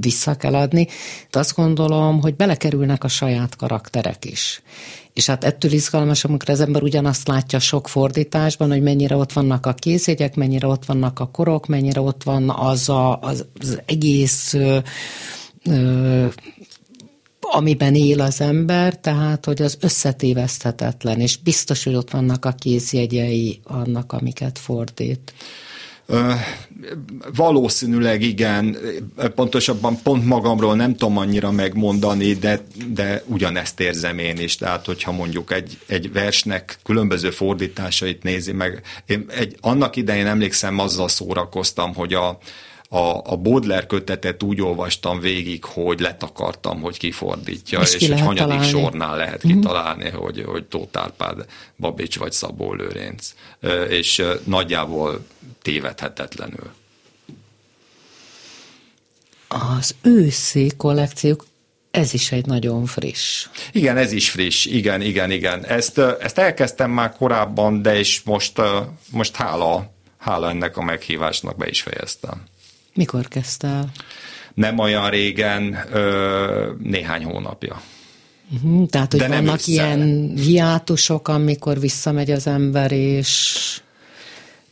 vissza 0.00 0.34
kell 0.34 0.54
adni. 0.54 0.86
De 1.30 1.38
azt 1.38 1.56
gondolom, 1.56 2.20
hogy 2.20 2.36
belekerülnek 2.36 3.04
a 3.04 3.08
saját 3.08 3.56
karakterek 3.56 4.24
is. 4.24 4.62
És 5.12 5.26
hát 5.26 5.44
ettől 5.44 5.72
izgalmas, 5.72 6.24
amikor 6.24 6.50
az 6.50 6.60
ember 6.60 6.82
ugyanazt 6.82 7.28
látja 7.28 7.58
sok 7.58 7.88
fordításban, 7.88 8.70
hogy 8.70 8.82
mennyire 8.82 9.16
ott 9.16 9.32
vannak 9.32 9.66
a 9.66 9.72
kézjegyek, 9.72 10.34
mennyire 10.34 10.66
ott 10.66 10.84
vannak 10.84 11.20
a 11.20 11.26
korok, 11.26 11.66
mennyire 11.66 12.00
ott 12.00 12.22
van 12.22 12.50
az 12.50 12.88
a, 12.88 13.18
az, 13.20 13.44
az 13.60 13.80
egész 13.86 14.56
amiben 17.54 17.94
él 17.94 18.20
az 18.20 18.40
ember, 18.40 18.96
tehát, 18.96 19.44
hogy 19.44 19.62
az 19.62 19.76
összetéveszthetetlen, 19.80 21.20
és 21.20 21.36
biztos, 21.36 21.84
hogy 21.84 21.94
ott 21.94 22.10
vannak 22.10 22.44
a 22.44 22.52
kézjegyei 22.52 23.60
annak, 23.64 24.12
amiket 24.12 24.58
fordít. 24.58 25.32
Valószínűleg 27.34 28.22
igen, 28.22 28.76
pontosabban 29.34 29.98
pont 30.02 30.26
magamról 30.26 30.76
nem 30.76 30.96
tudom 30.96 31.18
annyira 31.18 31.50
megmondani, 31.50 32.32
de, 32.32 32.60
de 32.94 33.22
ugyanezt 33.26 33.80
érzem 33.80 34.18
én 34.18 34.38
is. 34.38 34.56
Tehát, 34.56 34.86
hogyha 34.86 35.12
mondjuk 35.12 35.52
egy, 35.52 35.78
egy 35.86 36.12
versnek 36.12 36.78
különböző 36.82 37.30
fordításait 37.30 38.22
nézi 38.22 38.52
meg, 38.52 38.82
én 39.06 39.24
egy, 39.28 39.56
annak 39.60 39.96
idején 39.96 40.26
emlékszem, 40.26 40.78
azzal 40.78 41.08
szórakoztam, 41.08 41.94
hogy 41.94 42.14
a, 42.14 42.38
a, 42.92 43.20
a 43.24 43.36
Baudelaire 43.36 43.86
kötetet 43.86 44.42
úgy 44.42 44.62
olvastam 44.62 45.20
végig, 45.20 45.64
hogy 45.64 46.00
letakartam, 46.00 46.80
hogy 46.80 46.98
kifordítja, 46.98 47.80
és, 47.80 47.94
és 47.94 47.98
ki 47.98 48.10
hogy 48.10 48.20
hanyadik 48.20 48.46
találni. 48.46 48.68
sornál 48.68 49.16
lehet 49.16 49.46
mm-hmm. 49.46 49.56
kitalálni, 49.56 50.10
hogy, 50.10 50.42
hogy 50.46 50.64
Tóth 50.64 51.00
Árpád, 51.00 51.46
Babics 51.76 52.18
vagy 52.18 52.32
Szabó 52.32 52.72
Lőrinc. 52.72 53.34
És 53.88 54.22
nagyjából 54.44 55.26
tévedhetetlenül. 55.62 56.70
Az 59.48 59.94
őszi 60.02 60.70
kollekciók 60.76 61.46
ez 61.90 62.14
is 62.14 62.32
egy 62.32 62.46
nagyon 62.46 62.86
friss. 62.86 63.46
Igen, 63.72 63.96
ez 63.96 64.12
is 64.12 64.30
friss, 64.30 64.64
igen, 64.64 65.00
igen, 65.00 65.30
igen. 65.30 65.64
Ezt, 65.64 65.98
ezt 65.98 66.38
elkezdtem 66.38 66.90
már 66.90 67.16
korábban, 67.16 67.82
de 67.82 67.98
is 67.98 68.22
most, 68.22 68.60
most 69.10 69.36
hála, 69.36 69.92
hála 70.18 70.48
ennek 70.48 70.76
a 70.76 70.82
meghívásnak 70.82 71.56
be 71.56 71.68
is 71.68 71.82
fejeztem. 71.82 72.50
Mikor 72.94 73.28
kezdte 73.28 73.84
Nem 74.54 74.78
olyan 74.78 75.10
régen, 75.10 75.78
néhány 76.82 77.24
hónapja. 77.24 77.82
Uh-huh, 78.54 78.88
tehát, 78.88 79.10
hogy 79.10 79.20
De 79.20 79.28
vannak 79.28 79.66
ilyen 79.66 80.32
hiátusok, 80.36 81.28
amikor 81.28 81.80
visszamegy 81.80 82.30
az 82.30 82.46
ember, 82.46 82.92
és 82.92 83.80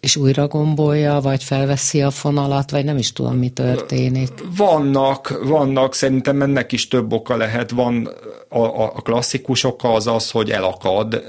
és 0.01 0.17
újra 0.17 0.47
gombolja, 0.47 1.21
vagy 1.23 1.45
felveszi 1.45 2.03
a 2.03 2.11
fonalat, 2.11 2.71
vagy 2.71 2.85
nem 2.85 2.99
is 2.99 3.13
tudom, 3.13 3.37
mi 3.37 3.49
történik. 3.49 4.29
Vannak, 4.57 5.41
vannak, 5.45 5.95
szerintem 5.95 6.43
ennek 6.43 6.73
is 6.73 6.89
több 6.89 7.13
oka 7.13 7.37
lehet. 7.37 7.71
Van 7.71 8.11
a, 8.49 8.83
a 8.83 9.01
klasszikus 9.03 9.65
oka 9.65 9.93
az 9.93 10.07
az, 10.07 10.31
hogy 10.31 10.51
elakad, 10.51 11.25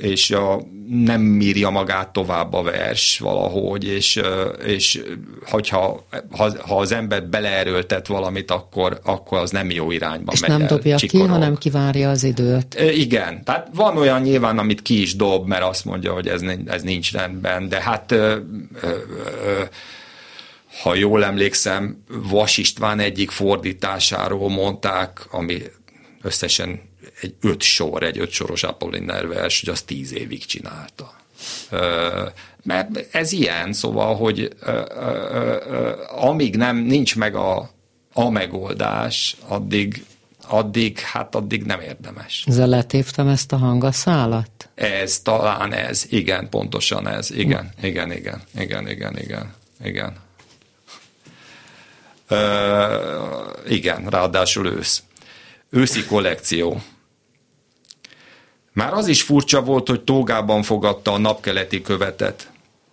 és 0.00 0.30
a, 0.30 0.60
nem 1.04 1.40
írja 1.40 1.70
magát 1.70 2.08
tovább 2.08 2.52
a 2.52 2.62
vers 2.62 3.18
valahogy, 3.18 3.84
és, 3.84 4.20
és 4.64 5.02
hogyha 5.50 6.06
ha, 6.30 6.52
ha 6.60 6.78
az 6.78 6.92
ember 6.92 7.24
beleerőltet 7.24 8.06
valamit, 8.06 8.50
akkor, 8.50 9.00
akkor 9.04 9.38
az 9.38 9.50
nem 9.50 9.70
jó 9.70 9.90
irányba 9.90 10.32
és 10.32 10.40
megy 10.40 10.50
nem 10.50 10.60
el, 10.60 10.66
dobja 10.66 10.96
csikorog. 10.96 11.26
ki, 11.26 11.32
hanem 11.32 11.56
kivárja 11.56 12.10
az 12.10 12.24
időt. 12.24 12.80
Igen, 12.94 13.44
tehát 13.44 13.68
van 13.74 13.96
olyan 13.96 14.20
nyilván, 14.20 14.58
amit 14.58 14.82
ki 14.82 15.00
is 15.00 15.16
dob, 15.16 15.46
mert 15.46 15.62
azt 15.62 15.84
mondja, 15.84 16.12
hogy 16.12 16.26
ez, 16.26 16.40
ez 16.66 16.82
nincs 16.82 17.12
rendben, 17.12 17.68
de 17.68 17.80
hát 17.80 18.01
ö, 18.10 18.38
ö, 18.82 18.96
ö, 19.44 19.62
ha 20.82 20.94
jól 20.94 21.24
emlékszem, 21.24 22.04
Vas 22.08 22.58
István 22.58 22.98
egyik 22.98 23.30
fordításáról 23.30 24.48
mondták, 24.50 25.26
ami 25.30 25.62
összesen 26.22 26.80
egy 27.20 27.34
öt 27.40 27.62
sor, 27.62 28.02
egy 28.02 28.18
öt 28.18 28.30
soros 28.30 28.62
Apolliner 28.62 29.28
vers, 29.28 29.60
hogy 29.60 29.68
az 29.68 29.82
tíz 29.82 30.14
évig 30.14 30.44
csinálta. 30.44 31.14
Mert 32.62 33.14
ez 33.14 33.32
ilyen, 33.32 33.72
szóval, 33.72 34.16
hogy 34.16 34.56
amíg 36.16 36.56
nem 36.56 36.76
nincs 36.76 37.16
meg 37.16 37.34
a, 37.34 37.70
a 38.12 38.30
megoldás, 38.30 39.36
addig, 39.46 40.04
addig, 40.48 40.98
hát 40.98 41.34
addig 41.34 41.62
nem 41.62 41.80
érdemes. 41.80 42.44
Ezzel 42.46 42.68
letéptem 42.68 43.28
ezt 43.28 43.52
a 43.52 43.56
hangaszálat? 43.56 44.68
Ez, 44.74 45.18
talán 45.18 45.72
ez, 45.72 46.06
igen, 46.08 46.48
pontosan 46.48 47.08
ez, 47.08 47.30
igen, 47.30 47.72
igen, 47.82 48.12
igen, 48.12 48.42
igen, 48.54 48.88
igen, 48.88 49.18
igen, 49.18 49.54
igen. 49.82 50.16
Uh, 52.30 53.72
igen, 53.72 54.06
ráadásul 54.06 54.66
ősz. 54.66 55.02
Őszi 55.70 56.04
kollekció. 56.04 56.82
Már 58.72 58.92
az 58.92 59.06
is 59.06 59.22
furcsa 59.22 59.62
volt, 59.62 59.88
hogy 59.88 60.00
Tógában 60.00 60.62
fogadta 60.62 61.12
a 61.12 61.18
napkeleti 61.18 61.82
követet. 61.82 62.50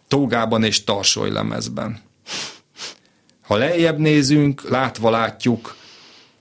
Tógában 0.08 0.64
és 0.64 0.84
tarsoly 0.84 1.32
lemezben. 1.32 2.02
Ha 3.42 3.56
lejjebb 3.56 3.98
nézünk, 3.98 4.70
látva 4.70 5.10
látjuk, 5.10 5.76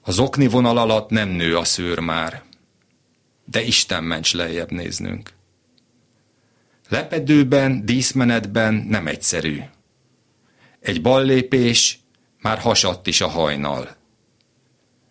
az 0.09 0.19
okni 0.19 0.47
vonal 0.47 0.79
alatt 0.79 1.11
nem 1.11 1.29
nő 1.29 1.57
a 1.57 1.65
szőr 1.65 1.99
már. 1.99 2.43
De 3.45 3.63
Isten 3.63 4.05
ments 4.05 4.33
lejjebb 4.35 4.71
néznünk. 4.71 5.33
Lepedőben, 6.89 7.85
díszmenetben 7.85 8.75
nem 8.75 9.07
egyszerű. 9.07 9.61
Egy 10.81 11.03
ballépés, 11.03 11.99
már 12.41 12.59
hasadt 12.59 13.07
is 13.07 13.21
a 13.21 13.29
hajnal. 13.29 13.97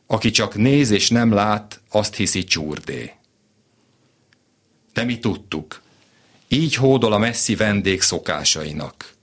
Aki 0.07 0.31
csak 0.31 0.55
néz 0.55 0.89
és 0.89 1.09
nem 1.09 1.31
lát, 1.31 1.81
azt 1.89 2.15
hiszi 2.15 2.43
csúrdé. 2.43 3.13
De 4.93 5.03
mi 5.03 5.19
tudtuk. 5.19 5.81
Így 6.47 6.75
hódol 6.75 7.13
a 7.13 7.17
messzi 7.17 7.55
vendég 7.55 8.01
szokásainak. 8.01 9.13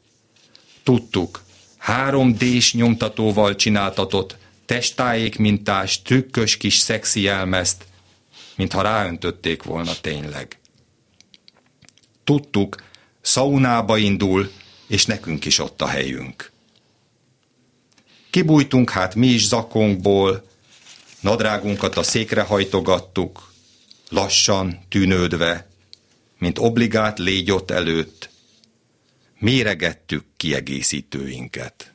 Tudtuk, 0.83 1.43
három 1.77 2.33
d 2.33 2.45
nyomtatóval 2.73 3.55
csináltatott, 3.55 4.43
testájék 4.67 5.39
mintás, 5.39 6.03
trükkös 6.03 6.57
kis 6.57 6.79
szexi 6.79 7.21
jelmezt, 7.21 7.85
mintha 8.57 8.83
ráöntötték 8.83 9.63
volna 9.63 9.93
tényleg. 10.01 10.59
Tudtuk, 12.25 12.83
szaunába 13.21 13.97
indul, 13.97 14.51
és 14.87 15.07
nekünk 15.07 15.45
is 15.45 15.59
ott 15.59 15.83
a 15.83 15.87
helyünk. 15.87 16.53
Kibújtunk 18.31 18.91
hát 18.91 19.15
mi 19.15 19.27
is 19.27 19.47
zakónkból, 19.47 20.49
nadrágunkat 21.21 21.97
a 21.97 22.03
székre 22.03 22.43
hajtogattuk, 22.43 23.53
lassan, 24.09 24.81
tűnődve, 24.89 25.69
mint 26.39 26.59
obligát 26.59 27.19
légyott 27.19 27.71
előtt, 27.71 28.31
méregettük 29.39 30.25
kiegészítőinket. 30.37 31.94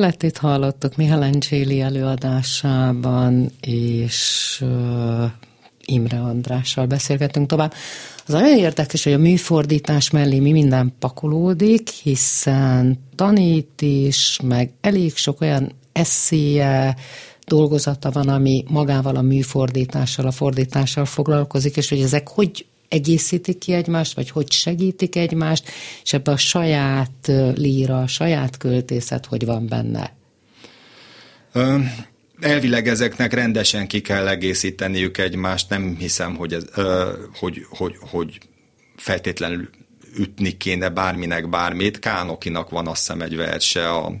Scarlettit 0.00 0.38
hallottuk 0.38 0.96
Michelangeli 0.96 1.80
előadásában, 1.80 3.50
és 3.60 4.64
Imre 5.84 6.20
Andrással 6.20 6.86
beszélgetünk 6.86 7.48
tovább. 7.48 7.72
Az 8.26 8.32
nagyon 8.32 8.58
érdekes, 8.58 9.04
hogy 9.04 9.12
a 9.12 9.18
műfordítás 9.18 10.10
mellé 10.10 10.38
mi 10.38 10.50
minden 10.50 10.92
pakolódik, 10.98 11.88
hiszen 11.88 12.98
tanít 13.14 13.82
is, 13.82 14.40
meg 14.42 14.72
elég 14.80 15.16
sok 15.16 15.40
olyan 15.40 15.72
eszéje, 15.92 16.96
dolgozata 17.46 18.10
van, 18.10 18.28
ami 18.28 18.64
magával 18.68 19.16
a 19.16 19.22
műfordítással, 19.22 20.26
a 20.26 20.30
fordítással 20.30 21.04
foglalkozik, 21.04 21.76
és 21.76 21.88
hogy 21.88 22.00
ezek 22.00 22.28
hogy 22.28 22.66
egészítik 22.90 23.58
ki 23.58 23.72
egymást, 23.72 24.14
vagy 24.14 24.30
hogy 24.30 24.52
segítik 24.52 25.16
egymást, 25.16 25.70
és 26.02 26.12
ebbe 26.12 26.30
a 26.30 26.36
saját 26.36 27.30
líra, 27.54 28.02
a 28.02 28.06
saját 28.06 28.56
költészet 28.56 29.26
hogy 29.26 29.44
van 29.44 29.66
benne? 29.66 30.14
Elvileg 32.40 32.88
ezeknek 32.88 33.32
rendesen 33.32 33.86
ki 33.86 34.00
kell 34.00 34.28
egészíteniük 34.28 35.18
egymást, 35.18 35.68
nem 35.68 35.96
hiszem, 35.98 36.36
hogy, 36.36 36.52
ez, 36.52 36.64
hogy, 37.38 37.66
hogy, 37.68 37.96
hogy 38.10 38.38
feltétlenül 38.96 39.68
ütni 40.16 40.56
kéne 40.56 40.88
bárminek 40.88 41.48
bármit. 41.48 41.98
Kánokinak 41.98 42.70
van 42.70 42.86
azt 42.86 42.98
hiszem 42.98 43.20
egy 43.20 43.36
verse, 43.36 43.90
a, 43.90 44.12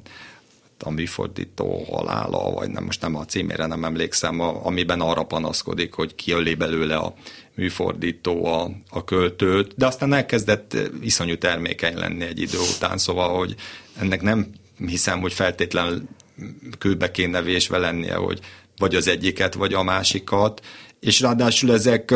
a 0.78 0.90
műfordító 0.90 1.84
halála, 1.90 2.50
vagy 2.50 2.70
nem, 2.70 2.84
most 2.84 3.00
nem 3.00 3.16
a 3.16 3.24
címére 3.24 3.66
nem 3.66 3.84
emlékszem, 3.84 4.40
a, 4.40 4.66
amiben 4.66 5.00
arra 5.00 5.22
panaszkodik, 5.22 5.94
hogy 5.94 6.14
kiöli 6.14 6.54
belőle 6.54 6.96
a 6.96 7.14
műfordító 7.54 8.44
a, 8.44 8.70
a 8.90 9.04
költőt, 9.04 9.74
de 9.76 9.86
aztán 9.86 10.12
elkezdett 10.12 10.76
iszonyú 11.02 11.38
termékeny 11.38 11.96
lenni 11.96 12.24
egy 12.24 12.40
idő 12.40 12.58
után, 12.76 12.98
szóval, 12.98 13.38
hogy 13.38 13.54
ennek 14.00 14.22
nem 14.22 14.46
hiszem, 14.86 15.20
hogy 15.20 15.32
feltétlenül 15.32 16.02
kőbe 16.78 17.10
kéne 17.10 17.42
vésve 17.42 17.78
lennie, 17.78 18.14
hogy 18.14 18.40
vagy 18.76 18.94
az 18.94 19.08
egyiket, 19.08 19.54
vagy 19.54 19.74
a 19.74 19.82
másikat, 19.82 20.64
és 21.00 21.20
ráadásul 21.20 21.72
ezek 21.72 22.14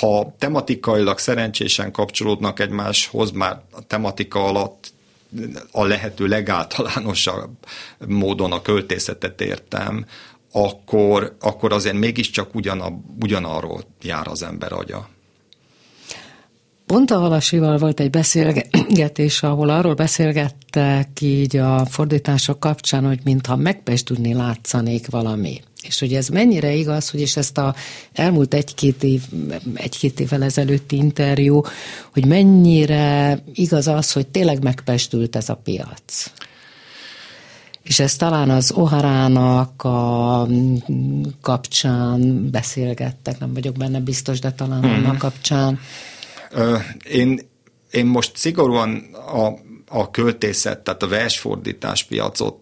ha 0.00 0.34
tematikailag 0.38 1.18
szerencsésen 1.18 1.92
kapcsolódnak 1.92 2.60
egymáshoz, 2.60 3.30
már 3.30 3.60
a 3.70 3.86
tematika 3.86 4.44
alatt 4.44 4.94
a 5.70 5.84
lehető 5.84 6.26
legáltalánosabb 6.26 7.50
módon 8.06 8.52
a 8.52 8.62
költészetet 8.62 9.40
értem, 9.40 10.06
akkor, 10.56 11.36
akkor 11.40 11.72
azért 11.72 11.96
mégiscsak 11.96 12.54
ugyana, 12.54 12.86
ugyanarról 13.20 13.82
jár 14.02 14.26
az 14.28 14.42
ember 14.42 14.72
agya. 14.72 15.08
Pont 16.86 17.10
a 17.10 17.18
Halasival 17.18 17.78
volt 17.78 18.00
egy 18.00 18.10
beszélgetés, 18.10 19.42
ahol 19.42 19.68
arról 19.68 19.94
beszélgettek 19.94 21.20
így 21.20 21.56
a 21.56 21.86
fordítások 21.86 22.60
kapcsán, 22.60 23.06
hogy 23.06 23.20
mintha 23.24 23.56
megpestudni 23.56 24.34
látszanék 24.34 25.10
valami. 25.10 25.60
És 25.82 25.98
hogy 25.98 26.14
ez 26.14 26.28
mennyire 26.28 26.72
igaz, 26.72 27.10
hogy 27.10 27.20
és 27.20 27.36
ezt 27.36 27.58
a 27.58 27.74
elmúlt 28.12 28.54
egy-két 28.54 29.02
év, 29.02 29.22
egy-két 29.74 30.20
évvel 30.20 30.42
ezelőtti 30.42 30.96
interjú, 30.96 31.60
hogy 32.12 32.26
mennyire 32.26 33.42
igaz 33.54 33.86
az, 33.86 34.12
hogy 34.12 34.26
tényleg 34.26 34.62
megpestült 34.62 35.36
ez 35.36 35.48
a 35.48 35.54
piac. 35.54 36.30
És 37.86 38.00
ez 38.00 38.16
talán 38.16 38.50
az 38.50 38.72
Oharának 38.72 39.82
a 39.82 40.46
kapcsán 41.40 42.50
beszélgettek, 42.50 43.38
nem 43.38 43.54
vagyok 43.54 43.76
benne 43.76 44.00
biztos, 44.00 44.38
de 44.38 44.52
talán 44.52 44.86
mm. 44.86 44.90
annak 44.92 45.18
kapcsán. 45.18 45.80
Én, 47.10 47.40
én 47.90 48.06
most 48.06 48.36
szigorúan 48.36 48.96
a, 49.12 49.46
a 49.88 50.10
költészet, 50.10 50.78
tehát 50.78 51.02
a 51.02 51.08
versfordítás 51.08 52.04
piacot 52.04 52.58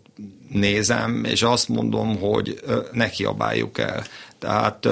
nézem, 0.48 1.24
és 1.24 1.42
azt 1.42 1.68
mondom, 1.68 2.18
hogy 2.18 2.60
ne 2.92 3.10
kiabáljuk 3.10 3.78
el. 3.78 4.04
Tehát 4.38 4.88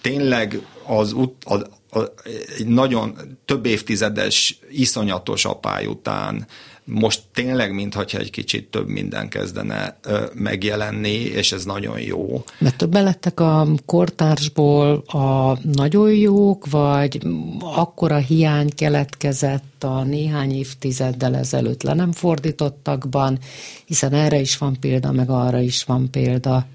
tényleg 0.00 0.66
az 0.86 1.12
ut, 1.12 1.44
a, 1.44 1.54
a, 1.98 2.12
egy 2.58 2.66
nagyon 2.66 3.16
több 3.44 3.66
évtizedes, 3.66 4.58
iszonyatos 4.70 5.44
apály 5.44 5.86
után 5.86 6.46
most 6.84 7.22
tényleg, 7.32 7.74
mintha 7.74 8.04
egy 8.18 8.30
kicsit 8.30 8.70
több 8.70 8.88
minden 8.88 9.28
kezdene 9.28 9.98
megjelenni, 10.32 11.14
és 11.14 11.52
ez 11.52 11.64
nagyon 11.64 12.00
jó. 12.00 12.44
Mert 12.58 12.76
többen 12.76 13.04
lettek 13.04 13.40
a 13.40 13.68
kortársból 13.86 15.02
a 15.06 15.58
nagyon 15.62 16.14
jók, 16.14 16.70
vagy 16.70 17.20
akkora 17.60 18.16
hiány 18.16 18.70
keletkezett 18.74 19.84
a 19.84 20.02
néhány 20.02 20.54
évtizeddel 20.54 21.36
ezelőtt 21.36 21.82
le 21.82 21.94
nem 21.94 22.12
fordítottakban, 22.12 23.38
hiszen 23.84 24.12
erre 24.12 24.38
is 24.38 24.58
van 24.58 24.76
példa, 24.80 25.12
meg 25.12 25.30
arra 25.30 25.60
is 25.60 25.84
van 25.84 26.10
példa. 26.10 26.66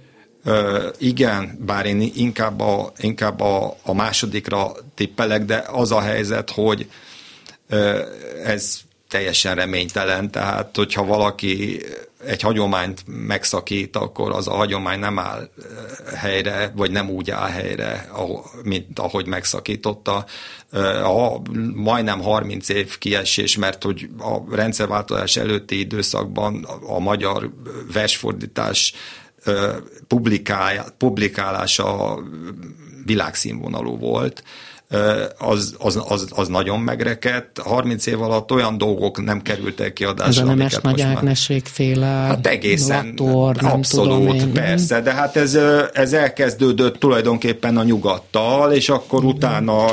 Ö, 0.44 0.88
igen, 0.98 1.58
bár 1.66 1.86
én 1.86 2.12
inkább 2.16 2.60
a, 2.60 2.92
inkább 2.98 3.40
a, 3.40 3.78
a 3.84 3.94
másodikra 3.94 4.72
tippelek, 4.96 5.46
de 5.46 5.64
az 5.72 5.92
a 5.92 6.02
helyzet, 6.02 6.50
hogy 6.50 6.90
ö, 7.68 8.02
ez 8.44 8.86
teljesen 9.08 9.56
reménytelen, 9.56 10.32
tehát 10.32 10.76
hogyha 10.76 11.06
valaki 11.06 11.82
egy 12.26 12.42
hagyományt 12.42 13.04
megszakít, 13.06 13.96
akkor 13.96 14.32
az 14.32 14.48
a 14.48 14.54
hagyomány 14.54 15.00
nem 15.00 15.20
áll 15.20 15.40
eh, 15.40 16.20
helyre, 16.20 16.72
vagy 16.76 16.92
nem 16.92 17.10
úgy 17.10 17.32
áll 17.32 17.50
helyre, 17.50 18.10
mint 18.64 19.00
ahogy 19.00 19.28
megszakította. 19.28 20.26
Eh, 20.72 21.10
a 21.10 21.42
majdnem 21.74 22.22
30 22.22 22.70
év 22.70 22.98
kiesés, 22.98 23.58
mert 23.58 23.84
hogy 23.84 24.10
a 24.20 24.56
rendszerváltozás 24.56 25.36
előtti 25.36 25.80
időszakban 25.80 26.64
a 26.88 27.00
magyar 27.00 27.50
versfordítás 27.94 28.94
eh, 29.44 29.76
publikálása 30.98 32.20
világszínvonalú 33.06 33.98
volt, 33.98 34.44
az, 35.38 35.76
az, 35.80 36.02
az, 36.08 36.28
az 36.36 36.48
nagyon 36.48 36.80
megrekedt. 36.80 37.60
30 37.60 38.06
év 38.06 38.22
alatt 38.22 38.52
olyan 38.52 38.78
dolgok 38.78 39.24
nem 39.24 39.42
kerültek 39.42 39.94
kiadásra. 39.94 40.42
Ez 40.42 40.48
a 40.48 40.54
Nemes 40.54 40.78
Nagy 40.82 41.02
Ágnesék 41.02 41.68
Hát 42.04 42.48
egészen, 42.48 43.06
lator, 43.06 43.56
abszolút, 43.60 44.34
én, 44.34 44.52
persze, 44.52 45.02
de 45.02 45.14
hát 45.14 45.36
ez, 45.36 45.58
ez 45.94 46.14
elkezdődött 46.14 47.00
tulajdonképpen 47.00 47.78
a 47.78 47.84
nyugattal, 47.84 48.72
és 48.72 48.90
akkor 48.90 49.24
utána, 49.24 49.86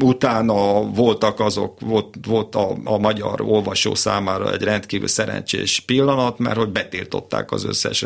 utána 0.00 0.82
voltak 0.82 1.40
azok, 1.40 1.80
volt, 1.80 2.14
volt 2.26 2.54
a, 2.54 2.76
a 2.84 2.98
magyar 2.98 3.40
olvasó 3.40 3.94
számára 3.94 4.52
egy 4.52 4.62
rendkívül 4.62 5.08
szerencsés 5.08 5.80
pillanat, 5.80 6.38
mert 6.38 6.56
hogy 6.56 6.68
betiltották 6.68 7.52
az 7.52 7.64
összes, 7.64 8.04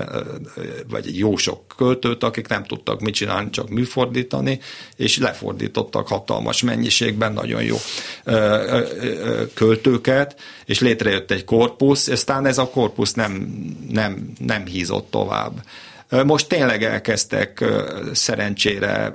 vagy 0.91 1.19
jó 1.19 1.37
sok 1.37 1.61
költőt, 1.77 2.23
akik 2.25 2.49
nem 2.49 2.65
tudtak 2.65 3.01
mit 3.01 3.15
csinálni, 3.15 3.51
csak 3.51 3.69
műfordítani, 3.69 4.61
és 4.97 5.19
lefordítottak 5.19 6.09
hatalmas 6.09 6.33
hatalmas 6.35 6.63
mennyiségben 6.63 7.33
nagyon 7.33 7.63
jó 7.63 7.77
költőket, 9.55 10.41
és 10.65 10.81
létrejött 10.81 11.31
egy 11.31 11.45
korpusz, 11.45 12.09
aztán 12.09 12.47
ez 12.47 12.59
a 12.59 12.69
korpusz 12.69 13.13
nem, 13.13 13.49
nem, 13.91 14.33
nem 14.39 14.67
hízott 14.67 15.11
tovább. 15.11 15.63
Most 16.25 16.49
tényleg 16.49 16.83
elkezdtek 16.83 17.65
szerencsére, 18.13 19.15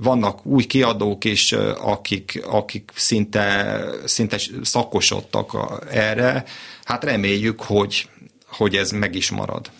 vannak 0.00 0.46
új 0.46 0.64
kiadók 0.64 1.24
is, 1.24 1.52
akik, 1.82 2.42
akik 2.46 2.90
szinte, 2.94 3.80
szinte 4.04 4.36
szakosodtak 4.62 5.56
erre. 5.90 6.44
Hát 6.84 7.04
reméljük, 7.04 7.62
hogy, 7.62 8.08
hogy 8.46 8.76
ez 8.76 8.90
meg 8.90 9.14
is 9.14 9.30
marad 9.30 9.70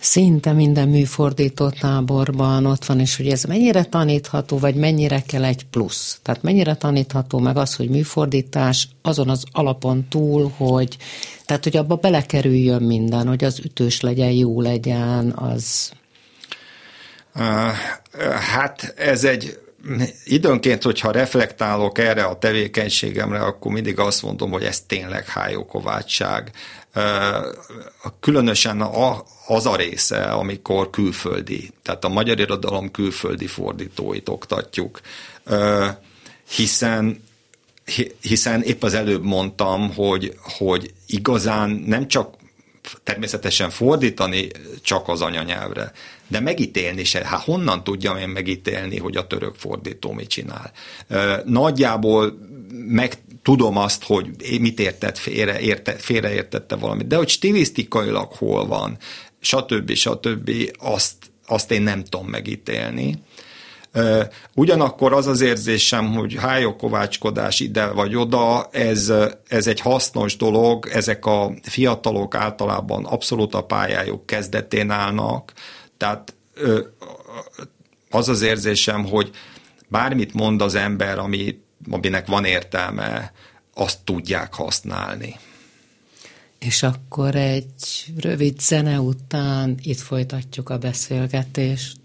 szinte 0.00 0.52
minden 0.52 0.88
műfordító 0.88 1.68
táborban 1.68 2.66
ott 2.66 2.84
van, 2.84 3.00
és 3.00 3.16
hogy 3.16 3.28
ez 3.28 3.44
mennyire 3.44 3.84
tanítható, 3.84 4.58
vagy 4.58 4.74
mennyire 4.74 5.22
kell 5.22 5.44
egy 5.44 5.66
plusz. 5.70 6.18
Tehát 6.22 6.42
mennyire 6.42 6.74
tanítható 6.74 7.38
meg 7.38 7.56
az, 7.56 7.74
hogy 7.74 7.88
műfordítás 7.88 8.88
azon 9.02 9.28
az 9.28 9.44
alapon 9.52 10.06
túl, 10.08 10.52
hogy 10.56 10.96
tehát, 11.46 11.64
hogy 11.64 11.76
abba 11.76 11.96
belekerüljön 11.96 12.82
minden, 12.82 13.26
hogy 13.26 13.44
az 13.44 13.58
ütős 13.58 14.00
legyen, 14.00 14.30
jó 14.30 14.60
legyen, 14.60 15.30
az... 15.30 15.92
Hát 18.52 18.94
ez 18.96 19.24
egy 19.24 19.58
időnként, 20.24 20.82
hogyha 20.82 21.10
reflektálok 21.10 21.98
erre 21.98 22.24
a 22.24 22.38
tevékenységemre, 22.38 23.38
akkor 23.38 23.72
mindig 23.72 23.98
azt 23.98 24.22
mondom, 24.22 24.50
hogy 24.50 24.62
ez 24.62 24.80
tényleg 24.80 25.26
hájókovátság. 25.26 26.50
Különösen 28.20 28.80
az 29.46 29.66
a 29.66 29.76
része, 29.76 30.22
amikor 30.22 30.90
külföldi, 30.90 31.70
tehát 31.82 32.04
a 32.04 32.08
magyar 32.08 32.38
irodalom 32.38 32.90
külföldi 32.90 33.46
fordítóit 33.46 34.28
oktatjuk, 34.28 35.00
hiszen 36.48 37.28
hiszen 38.20 38.62
épp 38.62 38.82
az 38.82 38.94
előbb 38.94 39.24
mondtam, 39.24 39.94
hogy, 39.94 40.34
hogy 40.40 40.92
igazán 41.06 41.70
nem 41.70 42.08
csak 42.08 42.34
természetesen 43.02 43.70
fordítani 43.70 44.48
csak 44.82 45.08
az 45.08 45.20
anyanyelvre, 45.20 45.92
de 46.28 46.40
megítélni 46.40 47.04
se. 47.04 47.26
Hát 47.26 47.42
honnan 47.42 47.84
tudjam 47.84 48.16
én 48.16 48.28
megítélni, 48.28 48.98
hogy 48.98 49.16
a 49.16 49.26
török 49.26 49.54
fordító 49.54 50.12
mit 50.12 50.28
csinál? 50.28 50.72
Nagyjából 51.44 52.38
meg 52.86 53.14
tudom 53.42 53.76
azt, 53.76 54.04
hogy 54.04 54.30
mit 54.60 54.80
értett, 54.80 55.18
félre, 55.18 55.60
érte, 55.60 55.92
félreértette 55.92 56.76
valamit, 56.76 57.06
de 57.06 57.16
hogy 57.16 57.28
stilisztikailag 57.28 58.32
hol 58.32 58.66
van, 58.66 58.98
stb. 59.40 59.92
stb. 59.94 60.50
azt, 60.78 61.14
azt 61.46 61.70
én 61.70 61.82
nem 61.82 62.04
tudom 62.04 62.26
megítélni. 62.26 63.22
Ugyanakkor 64.54 65.12
az 65.12 65.26
az 65.26 65.40
érzésem, 65.40 66.12
hogy 66.12 66.34
hájokovácskodás 66.34 67.60
ide 67.60 67.86
vagy 67.86 68.16
oda, 68.16 68.68
ez, 68.70 69.12
ez 69.48 69.66
egy 69.66 69.80
hasznos 69.80 70.36
dolog, 70.36 70.88
ezek 70.92 71.26
a 71.26 71.52
fiatalok 71.62 72.34
általában 72.34 73.04
abszolút 73.04 73.54
a 73.54 73.64
pályájuk 73.64 74.26
kezdetén 74.26 74.90
állnak, 74.90 75.52
tehát 75.96 76.34
az 78.10 78.28
az 78.28 78.42
érzésem, 78.42 79.04
hogy 79.04 79.30
bármit 79.88 80.34
mond 80.34 80.62
az 80.62 80.74
ember, 80.74 81.18
ami, 81.18 81.60
aminek 81.90 82.26
van 82.26 82.44
értelme, 82.44 83.32
azt 83.74 83.98
tudják 84.04 84.54
használni. 84.54 85.36
És 86.58 86.82
akkor 86.82 87.34
egy 87.34 88.12
rövid 88.16 88.60
zene 88.60 89.00
után 89.00 89.78
itt 89.82 89.98
folytatjuk 89.98 90.68
a 90.68 90.78
beszélgetést. 90.78 91.98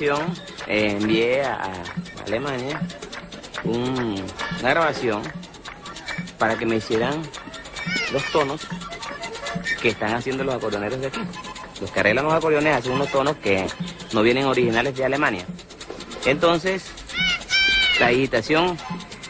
Eh, 0.00 0.96
envié 1.00 1.44
a, 1.44 1.70
Alemania 2.26 2.80
un, 3.64 4.24
una 4.60 4.70
grabación 4.70 5.22
para 6.38 6.58
que 6.58 6.66
me 6.66 6.76
hicieran 6.76 7.22
los 8.12 8.24
tonos 8.32 8.66
que 9.80 9.90
están 9.90 10.14
haciendo 10.14 10.42
los 10.42 10.54
acordeoneros 10.54 11.00
de 11.00 11.06
aquí. 11.06 11.20
Los 11.80 11.90
que 11.90 12.00
arreglan 12.00 12.24
los 12.24 12.34
acordeones 12.34 12.76
hacen 12.76 12.92
unos 12.92 13.08
tonos 13.10 13.36
que 13.36 13.66
no 14.12 14.22
vienen 14.22 14.46
originales 14.46 14.96
de 14.96 15.04
Alemania. 15.04 15.44
Entonces, 16.24 16.86
la 18.00 18.08
digitación 18.08 18.76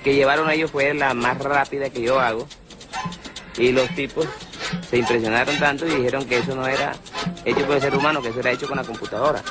que 0.02 0.14
llevaron 0.14 0.50
ellos 0.50 0.70
fue 0.70 0.94
la 0.94 1.12
más 1.12 1.38
rápida 1.38 1.90
que 1.90 2.02
yo 2.02 2.20
hago. 2.20 2.46
Y 3.58 3.72
los 3.72 3.88
tipos 3.94 4.26
se 4.88 4.96
impresionaron 4.98 5.58
tanto 5.58 5.86
y 5.86 5.90
dijeron 5.90 6.24
que 6.24 6.38
eso 6.38 6.54
no 6.54 6.66
era 6.66 6.94
hecho 7.44 7.66
por 7.66 7.76
el 7.76 7.82
ser 7.82 7.94
humano, 7.94 8.22
que 8.22 8.28
eso 8.28 8.40
era 8.40 8.52
hecho 8.52 8.66
con 8.66 8.76
la 8.76 8.84
computadora. 8.84 9.42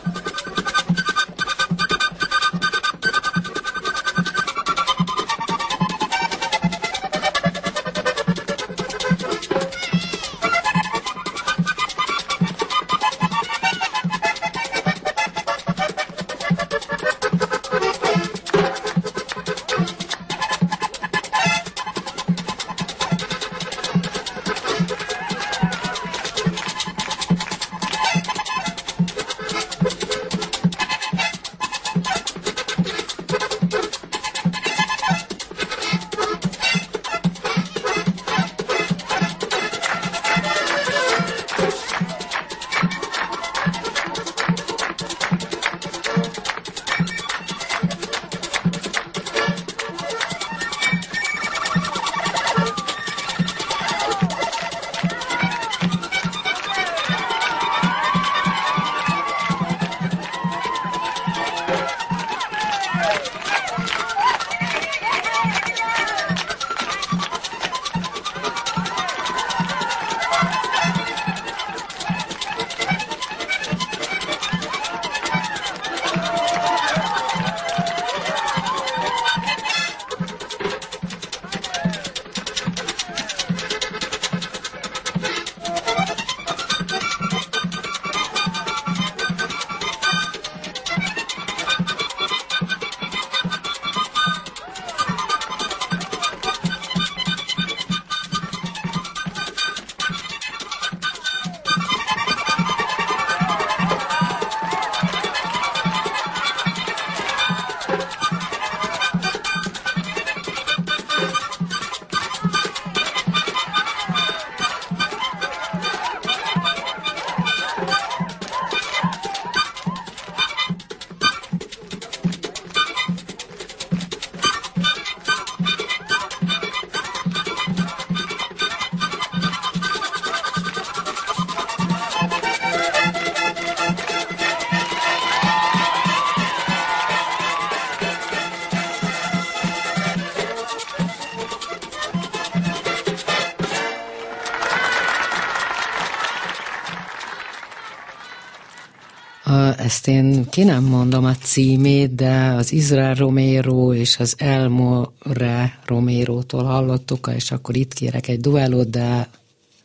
Ki 150.54 150.64
nem 150.64 150.84
mondom 150.84 151.26
a 151.26 151.36
címét, 151.36 152.16
de 152.16 152.54
az 152.58 152.72
Izrael 152.72 153.14
Romero 153.14 153.94
és 153.94 154.20
az 154.20 154.36
Elmore 154.38 155.80
Romero-tól 155.86 156.64
hallottuk, 156.64 157.32
és 157.36 157.52
akkor 157.52 157.76
itt 157.76 157.94
kérek 157.94 158.28
egy 158.28 158.40
duellót, 158.40 158.90
de 158.90 159.28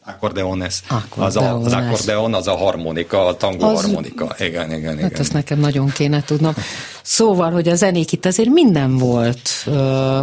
Accordeones. 0.04 0.82
Az, 1.16 1.36
a, 1.36 1.56
az 1.56 1.72
accordeon, 1.72 2.34
az 2.34 2.46
a 2.46 2.56
harmonika, 2.56 3.26
a 3.26 3.36
tango 3.36 3.66
az, 3.66 3.82
harmonika. 3.82 4.34
Igen, 4.38 4.72
igen, 4.72 4.92
igen. 4.92 4.98
Hát 4.98 5.18
ezt 5.18 5.32
nekem 5.32 5.58
nagyon 5.58 5.88
kéne 5.88 6.22
tudnom. 6.22 6.54
Szóval, 7.02 7.50
hogy 7.50 7.68
a 7.68 7.74
zenék 7.74 8.12
itt 8.12 8.24
azért 8.24 8.48
minden 8.48 8.96
volt, 8.96 9.48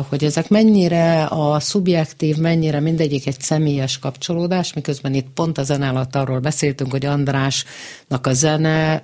hogy 0.09 0.23
ezek 0.23 0.49
mennyire 0.49 1.23
a 1.23 1.59
szubjektív, 1.59 2.37
mennyire 2.37 2.79
mindegyik 2.79 3.27
egy 3.27 3.41
személyes 3.41 3.99
kapcsolódás, 3.99 4.73
miközben 4.73 5.13
itt 5.13 5.27
pont 5.33 5.57
a 5.57 5.63
zene 5.63 5.89
alatt 5.89 6.15
arról 6.15 6.39
beszéltünk, 6.39 6.91
hogy 6.91 7.05
Andrásnak 7.05 8.27
a 8.27 8.33
zene 8.33 9.03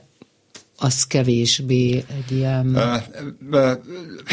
az 0.83 1.03
kevésbé 1.03 2.03
egy 2.17 2.37
ilyen... 2.37 2.75
Ö, 2.75 2.95
ö, 3.51 3.71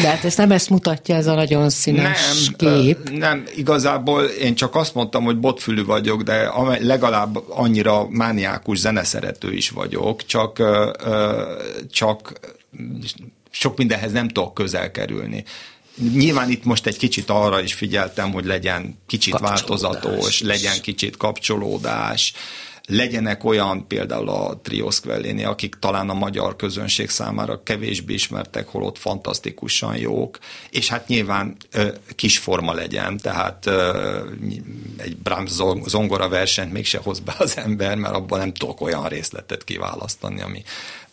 De 0.03 0.09
hát 0.09 0.25
ezt 0.25 0.37
nem 0.37 0.51
ezt 0.51 0.71
mutatja 0.71 1.15
ez 1.15 1.27
a 1.27 1.35
nagyon 1.35 1.71
színes 1.71 2.49
nem, 2.49 2.55
kép. 2.57 3.09
Ö, 3.11 3.17
nem, 3.17 3.45
igazából 3.57 4.23
én 4.23 4.55
csak 4.55 4.75
azt 4.75 4.95
mondtam, 4.95 5.25
hogy 5.25 5.39
botfülű 5.39 5.85
vagyok, 5.85 6.23
de 6.23 6.51
legalább 6.81 7.39
annyira 7.49 8.09
mániákus 8.09 8.79
zeneszerető 8.79 9.53
is 9.53 9.71
vagyok, 9.71 10.27
csak, 10.27 10.59
ö, 10.59 10.91
csak 11.91 12.33
sok 13.51 13.77
mindenhez 13.77 14.13
nem 14.13 14.29
tudok 14.29 14.55
közel 14.55 14.91
kerülni. 14.91 15.45
Nyilván 16.13 16.51
itt 16.51 16.65
most 16.65 16.87
egy 16.87 16.97
kicsit 16.97 17.31
arra 17.31 17.61
is 17.61 17.75
figyeltem, 17.75 18.33
hogy 18.33 18.45
legyen 18.45 18.99
kicsit 19.07 19.39
változatos, 19.39 20.41
legyen 20.41 20.81
kicsit 20.81 21.17
kapcsolódás, 21.17 22.33
legyenek 22.89 23.45
olyan 23.45 23.87
például 23.87 24.29
a 24.29 24.61
Trioszkvelléni, 24.63 25.45
akik 25.45 25.75
talán 25.75 26.11
a 26.11 26.15
magyar 26.15 26.57
közönség 26.57 27.09
számára 27.09 27.63
kevésbé 27.63 28.15
ismertek, 28.15 28.69
holott 28.69 28.99
fantasztikusan 28.99 29.97
jók, 29.97 30.39
és 30.71 30.89
hát 30.89 31.09
nyilván 31.09 31.57
ö, 31.73 31.89
kisforma 32.15 32.73
legyen, 32.73 33.17
tehát 33.17 33.67
egy 34.97 35.17
Brahms 35.17 35.51
zongora 35.85 36.29
versenyt 36.29 36.73
mégse 36.73 36.99
hoz 36.99 37.21
be 37.21 37.35
az 37.39 37.57
ember, 37.57 37.97
mert 37.97 38.15
abban 38.15 38.39
nem 38.39 38.53
tudok 38.53 38.81
olyan 38.81 39.09
részletet 39.09 39.65
kiválasztani, 39.65 40.41
ami, 40.41 40.63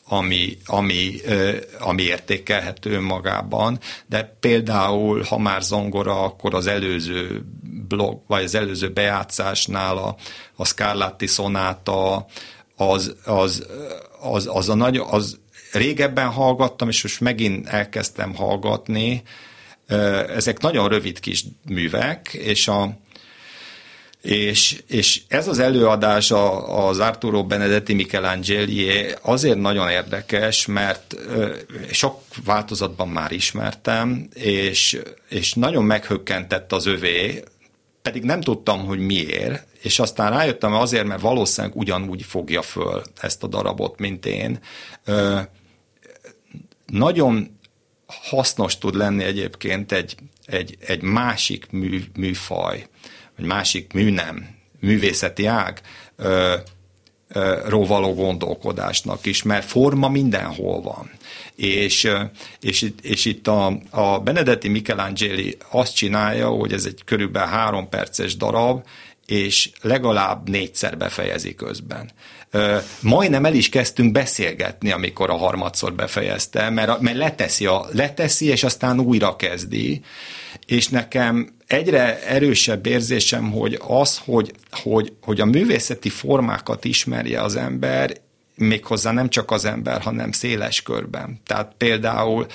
ami, 0.08 0.58
ami, 0.66 1.16
ami 1.80 2.02
értékelhető 2.02 3.00
magában, 3.00 3.80
de 4.06 4.38
például, 4.40 5.22
ha 5.22 5.38
már 5.38 5.62
zongora, 5.62 6.24
akkor 6.24 6.54
az 6.54 6.68
előző 6.68 7.46
blog, 7.88 8.22
vagy 8.28 8.44
az 8.44 8.56
előző 8.56 8.90
bejátszásnál 8.90 9.98
a, 9.98 10.16
a 10.56 10.66
Scarlatti 10.66 11.28
szonáta, 11.28 12.26
az, 12.76 13.16
az, 13.26 13.66
az, 14.20 14.50
az, 14.52 14.70
a 14.70 14.76
nagy, 14.76 14.98
az 14.98 15.40
régebben 15.72 16.30
hallgattam, 16.30 16.90
és 16.90 17.04
most 17.04 17.22
megint 17.22 17.68
elkezdtem 17.68 18.36
hallgatni. 18.36 19.24
Ezek 20.36 20.60
nagyon 20.60 20.88
rövid 20.88 21.20
kis 21.20 21.46
művek, 21.70 22.34
és 22.34 22.68
a, 22.68 22.98
és, 24.26 24.82
és 24.88 25.22
ez 25.28 25.48
az 25.48 25.60
előadás 25.60 26.32
az 26.66 27.00
Arturo 27.00 27.44
Benedetti 27.44 27.94
Michelangeli 27.94 29.06
azért 29.22 29.58
nagyon 29.58 29.90
érdekes, 29.90 30.66
mert 30.66 31.16
sok 31.92 32.22
változatban 32.46 33.08
már 33.08 33.32
ismertem, 33.32 34.28
és, 34.34 35.02
és 35.30 35.54
nagyon 35.54 35.84
meghökkentett 35.84 36.72
az 36.72 36.86
övé, 36.86 37.44
pedig 38.02 38.24
nem 38.24 38.42
tudtam, 38.42 38.86
hogy 38.86 39.00
miért, 39.00 39.68
és 39.82 40.00
aztán 40.00 40.32
rájöttem 40.32 40.74
azért, 40.74 41.06
mert 41.06 41.22
valószínűleg 41.22 41.78
ugyanúgy 41.78 42.24
fogja 42.24 42.62
föl 42.62 43.02
ezt 43.22 43.44
a 43.44 43.48
darabot, 43.48 44.00
mint 44.00 44.26
én. 44.26 44.60
Nagyon 46.86 47.60
hasznos 48.06 48.78
tud 48.78 48.96
lenni 48.96 49.24
egyébként 49.24 49.92
egy, 49.92 50.16
egy, 50.46 50.78
egy 50.80 51.02
másik 51.02 51.72
mű, 51.72 52.04
műfaj, 52.16 52.88
vagy 53.38 53.46
másik 53.46 53.94
műnem, 53.94 54.48
művészeti 54.80 55.46
ág 55.46 55.82
ö, 56.16 56.56
való 57.68 58.14
gondolkodásnak 58.14 59.26
is, 59.26 59.44
mert 59.44 59.66
forma 59.66 60.10
mindenhol 60.10 60.82
van. 60.82 61.10
És, 61.56 62.10
és, 62.60 62.92
és 63.02 63.26
itt 63.26 63.48
a, 63.48 63.78
a 63.90 64.20
Benedetti 64.20 64.68
Michelangeli 64.68 65.58
azt 65.72 65.96
csinálja, 65.96 66.50
hogy 66.50 66.74
ez 66.74 66.86
egy 66.86 67.02
körülbelül 67.06 67.50
három 67.50 67.90
perces 67.90 68.38
darab, 68.38 68.86
és 69.26 69.70
legalább 69.82 70.50
négyszer 70.50 70.98
befejezi 70.98 71.56
közben. 71.56 72.12
Majdnem 73.00 73.46
el 73.46 73.54
is 73.54 73.70
kezdtünk 73.70 74.12
beszélgetni, 74.12 74.92
amikor 74.92 75.30
a 75.30 75.38
harmadszor 75.38 75.94
befejezte, 75.94 76.70
mert, 76.70 77.00
mert 77.00 77.18
leteszi, 77.18 77.66
a, 77.66 77.86
leteszi, 77.92 78.46
és 78.46 78.64
aztán 78.64 79.00
újra 79.00 79.36
kezdi, 79.36 80.02
és 80.66 80.88
nekem 80.88 81.56
egyre 81.68 82.24
erősebb 82.24 82.86
érzésem, 82.86 83.52
hogy 83.52 83.80
az, 83.88 84.18
hogy, 84.26 84.54
hogy, 84.72 85.14
hogy 85.22 85.42
a 85.42 85.46
művészeti 85.46 86.10
formákat 86.10 86.86
ismerje 86.86 87.42
az 87.42 87.56
ember, 87.56 88.12
méghozzá 88.56 89.12
nem 89.12 89.30
csak 89.30 89.52
az 89.52 89.66
ember, 89.66 90.02
hanem 90.02 90.32
széles 90.32 90.82
körben. 90.82 91.42
Tehát 91.46 91.74
például, 91.78 92.46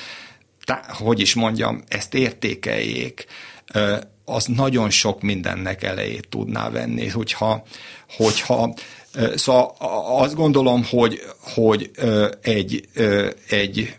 tá, 0.64 0.84
hogy 0.88 1.20
is 1.20 1.34
mondjam, 1.34 1.82
ezt 1.88 2.14
értékeljék, 2.14 3.26
az 4.30 4.44
nagyon 4.44 4.90
sok 4.90 5.22
mindennek 5.22 5.82
elejét 5.82 6.28
tudná 6.28 6.70
venni, 6.70 7.08
hogyha, 7.08 7.62
hogyha 8.16 8.74
Szóval 9.34 9.74
azt 10.18 10.34
gondolom, 10.34 10.84
hogy, 10.84 11.22
hogy 11.54 11.90
egy, 12.42 12.88
egy 13.48 13.96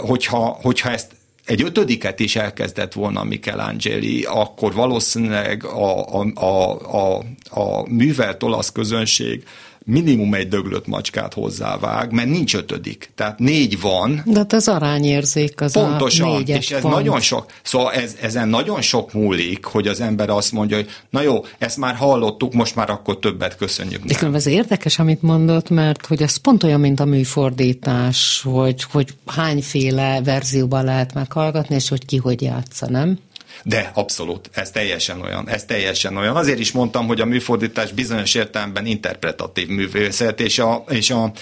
hogyha, 0.00 0.58
hogyha 0.62 0.90
ezt 0.90 1.10
egy 1.44 1.62
ötödiket 1.62 2.20
is 2.20 2.36
elkezdett 2.36 2.92
volna 2.92 3.24
Michelangeli, 3.24 4.24
akkor 4.24 4.74
valószínűleg 4.74 5.64
a, 5.64 6.20
a, 6.20 6.26
a, 6.34 6.70
a, 6.96 7.24
a 7.50 7.88
művelt 7.88 8.42
olasz 8.42 8.72
közönség 8.72 9.44
minimum 9.84 10.34
egy 10.34 10.48
döglött 10.48 10.86
macskát 10.86 11.34
hozzávág, 11.34 12.12
mert 12.12 12.28
nincs 12.28 12.54
ötödik. 12.54 13.10
Tehát 13.14 13.38
négy 13.38 13.80
van. 13.80 14.22
De 14.24 14.38
hát 14.38 14.52
az 14.52 14.68
arányérzék 14.68 15.60
az 15.60 15.72
Pontosan, 15.72 16.28
a 16.28 16.38
és 16.38 16.70
ez 16.70 16.80
pont. 16.80 16.94
nagyon 16.94 17.20
sok, 17.20 17.46
szóval 17.62 17.92
ez, 17.92 18.16
ezen 18.20 18.48
nagyon 18.48 18.80
sok 18.80 19.12
múlik, 19.12 19.64
hogy 19.64 19.88
az 19.88 20.00
ember 20.00 20.30
azt 20.30 20.52
mondja, 20.52 20.76
hogy 20.76 20.88
na 21.10 21.22
jó, 21.22 21.44
ezt 21.58 21.76
már 21.76 21.94
hallottuk, 21.94 22.52
most 22.52 22.74
már 22.74 22.90
akkor 22.90 23.18
többet 23.18 23.56
köszönjük. 23.56 24.20
Nem. 24.20 24.34
Ez 24.34 24.46
érdekes, 24.46 24.98
amit 24.98 25.22
mondott, 25.22 25.70
mert 25.70 26.06
hogy 26.06 26.22
ez 26.22 26.36
pont 26.36 26.62
olyan, 26.62 26.80
mint 26.80 27.00
a 27.00 27.04
műfordítás, 27.04 28.42
hogy, 28.44 28.82
hogy 28.92 29.14
hányféle 29.26 30.20
verzióban 30.22 30.84
lehet 30.84 31.14
meghallgatni, 31.14 31.74
és 31.74 31.88
hogy 31.88 32.04
ki 32.04 32.16
hogy 32.16 32.42
játsza, 32.42 32.90
nem? 32.90 33.18
De 33.62 33.90
abszolút, 33.94 34.50
ez 34.52 34.70
teljesen 34.70 35.20
olyan, 35.20 35.48
ez 35.48 35.64
teljesen 35.64 36.16
olyan. 36.16 36.36
Azért 36.36 36.58
is 36.58 36.72
mondtam, 36.72 37.06
hogy 37.06 37.20
a 37.20 37.24
műfordítás 37.24 37.92
bizonyos 37.92 38.34
értelemben 38.34 38.86
interpretatív 38.86 39.68
művészet, 39.68 40.40
és 40.40 40.58
a, 40.58 40.84
és 40.88 41.10
a 41.10 41.32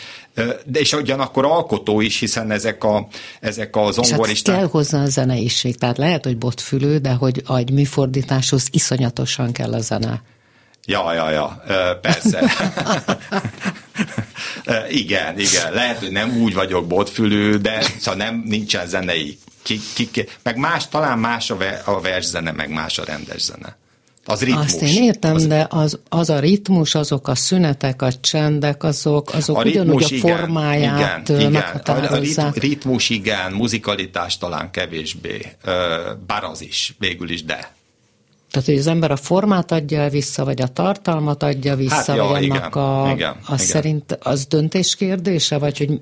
de 0.65 0.81
és 0.81 0.93
ugyanakkor 0.93 1.45
alkotó 1.45 2.01
is, 2.01 2.19
hiszen 2.19 2.51
ezek 2.51 2.85
a, 2.85 3.07
ezek 3.41 3.77
a 3.77 3.91
zongoristák... 3.91 4.31
És 4.31 4.43
hát 4.47 4.57
kell 4.57 4.69
hozzá 4.69 5.03
a 5.03 5.09
zeneiség, 5.09 5.77
tehát 5.77 5.99
lehet, 5.99 6.25
hogy 6.25 6.39
botfülő, 6.39 6.99
de 6.99 7.13
hogy 7.13 7.43
egy 7.57 7.71
műfordításhoz 7.71 8.69
iszonyatosan 8.71 9.53
kell 9.53 9.73
a 9.73 9.81
zene. 9.81 10.23
Ja, 10.87 11.13
ja, 11.13 11.31
ja, 11.31 11.63
persze. 12.01 12.43
igen, 14.89 15.39
igen, 15.39 15.73
lehet, 15.73 15.99
hogy 15.99 16.11
nem 16.11 16.37
úgy 16.41 16.55
vagyok 16.55 16.87
botfülő, 16.87 17.57
de 17.59 17.83
szóval 17.99 18.15
nem, 18.15 18.43
nincsen 18.47 18.87
zenei 18.87 19.39
ki, 19.63 19.81
ki, 19.95 20.11
ki, 20.11 20.29
meg 20.43 20.57
más, 20.57 20.89
talán 20.89 21.19
más 21.19 21.51
a, 21.51 21.57
ver, 21.57 21.83
a 21.85 22.01
verszene, 22.01 22.53
meg 22.53 22.71
más 22.71 22.99
a 22.99 23.05
rendes 23.05 23.43
zene. 23.43 23.77
Az 24.25 24.43
ritmus. 24.43 24.65
Azt 24.65 24.83
én 24.83 25.03
értem, 25.03 25.35
az, 25.35 25.47
de 25.47 25.67
az, 25.71 25.99
az 26.09 26.31
a 26.31 26.39
ritmus, 26.39 26.95
azok 26.95 27.29
a 27.29 27.35
szünetek, 27.35 28.03
a 28.03 28.13
csendek, 28.21 28.83
azok, 28.83 29.35
azok 29.35 29.57
a 29.57 29.63
ritmus, 29.63 29.85
ugyanúgy 29.85 30.03
a 30.03 30.29
formáját 30.29 31.29
igen, 31.29 31.41
igen. 31.41 31.63
A 32.37 32.53
ritmus 32.55 33.11
igen, 33.11 33.53
muzikalitás 33.53 34.39
talán 34.39 34.71
kevésbé, 34.71 35.53
bár 36.27 36.45
az 36.45 36.63
is, 36.63 36.95
végül 36.99 37.31
is, 37.31 37.45
de. 37.45 37.75
Tehát, 38.51 38.69
hogy 38.69 38.79
az 38.79 38.87
ember 38.87 39.11
a 39.11 39.17
formát 39.17 39.73
adja 39.73 40.01
el 40.01 40.11
vissza, 40.11 40.45
vagy 40.45 40.63
a 40.63 40.67
tartalmat 40.67 41.43
adja 41.43 41.77
vissza, 41.77 41.95
hát, 41.95 42.17
ja, 42.17 42.25
vagy 42.25 42.51
annak 42.51 42.67
igen, 42.67 42.83
a, 42.83 43.13
igen, 43.13 43.31
a 43.31 43.37
igen. 43.45 43.59
szerint 43.59 44.19
az 44.23 44.47
döntés 44.47 44.97
kérdése, 44.97 45.59
vagy 45.59 45.79
hogy... 45.79 46.01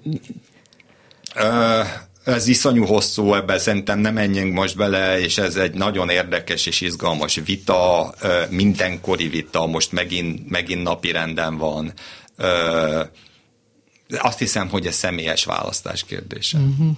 Ö, 1.34 1.80
ez 2.24 2.46
iszonyú 2.46 2.84
hosszú, 2.84 3.34
ebben 3.34 3.58
szerintem 3.58 3.98
nem 3.98 4.14
menjünk 4.14 4.54
most 4.54 4.76
bele, 4.76 5.20
és 5.20 5.38
ez 5.38 5.56
egy 5.56 5.74
nagyon 5.74 6.08
érdekes 6.08 6.66
és 6.66 6.80
izgalmas 6.80 7.40
vita, 7.44 8.14
mindenkori 8.48 9.28
vita, 9.28 9.66
most 9.66 9.92
megint, 9.92 10.50
megint 10.50 10.82
napi 10.82 11.10
renden 11.10 11.56
van. 11.56 11.92
Azt 14.18 14.38
hiszem, 14.38 14.68
hogy 14.68 14.86
ez 14.86 14.94
személyes 14.94 15.44
választás 15.44 16.04
kérdése. 16.04 16.58
Uh-huh. 16.58 16.96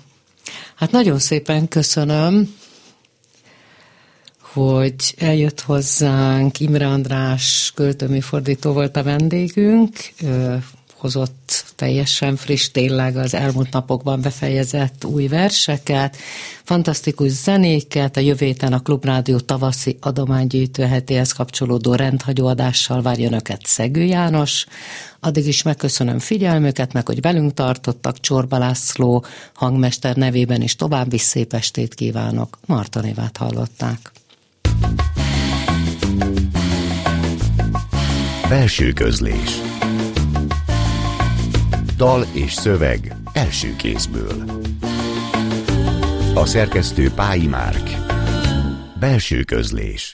Hát 0.75 0.91
nagyon 0.91 1.18
szépen 1.18 1.68
köszönöm, 1.68 2.55
hogy 4.41 5.14
eljött 5.18 5.61
hozzánk. 5.61 6.61
Imre 6.61 6.87
András 6.87 7.73
költőműfordító 7.75 8.73
volt 8.73 8.97
a 8.97 9.03
vendégünk 9.03 9.97
hozott 11.03 11.64
teljesen 11.76 12.36
friss, 12.36 12.70
tényleg 12.70 13.16
az 13.16 13.34
elmúlt 13.34 13.72
napokban 13.72 14.20
befejezett 14.20 15.05
új 15.05 15.26
verseket, 15.26 16.16
fantasztikus 16.62 17.30
zenéket, 17.30 18.16
a 18.16 18.20
jövő 18.20 18.46
héten 18.46 18.72
a 18.72 18.82
Klubrádió 18.82 19.38
tavaszi 19.38 19.96
adománygyűjtő 20.00 20.82
hetéhez 20.82 21.32
kapcsolódó 21.32 21.94
rendhagyó 21.94 22.46
adással 22.46 23.03
várja 23.03 23.26
Önöket 23.26 23.66
Szegő 23.66 24.03
János. 24.03 24.66
Addig 25.20 25.46
is 25.46 25.62
megköszönöm 25.62 26.18
figyelmüket, 26.18 26.92
meg 26.92 27.07
hogy 27.07 27.20
velünk 27.20 27.55
tartottak, 27.55 28.20
Csorba 28.20 28.59
László 28.59 29.24
hangmester 29.55 30.16
nevében 30.16 30.62
is 30.62 30.76
további 30.76 31.18
szép 31.18 31.53
estét 31.53 31.94
kívánok. 31.94 32.59
Marta 32.66 33.03
hallották. 33.38 34.12
Belső 38.48 38.92
közlés 38.92 39.72
Dal 41.97 42.26
és 42.32 42.53
szöveg 42.53 43.16
első 43.32 43.76
kézből. 43.76 44.45
A 46.34 46.47
szerkesztő 46.47 47.11
Pályi 47.11 47.47
Márk. 47.47 47.90
Belső 49.01 49.43
közlés 49.43 50.11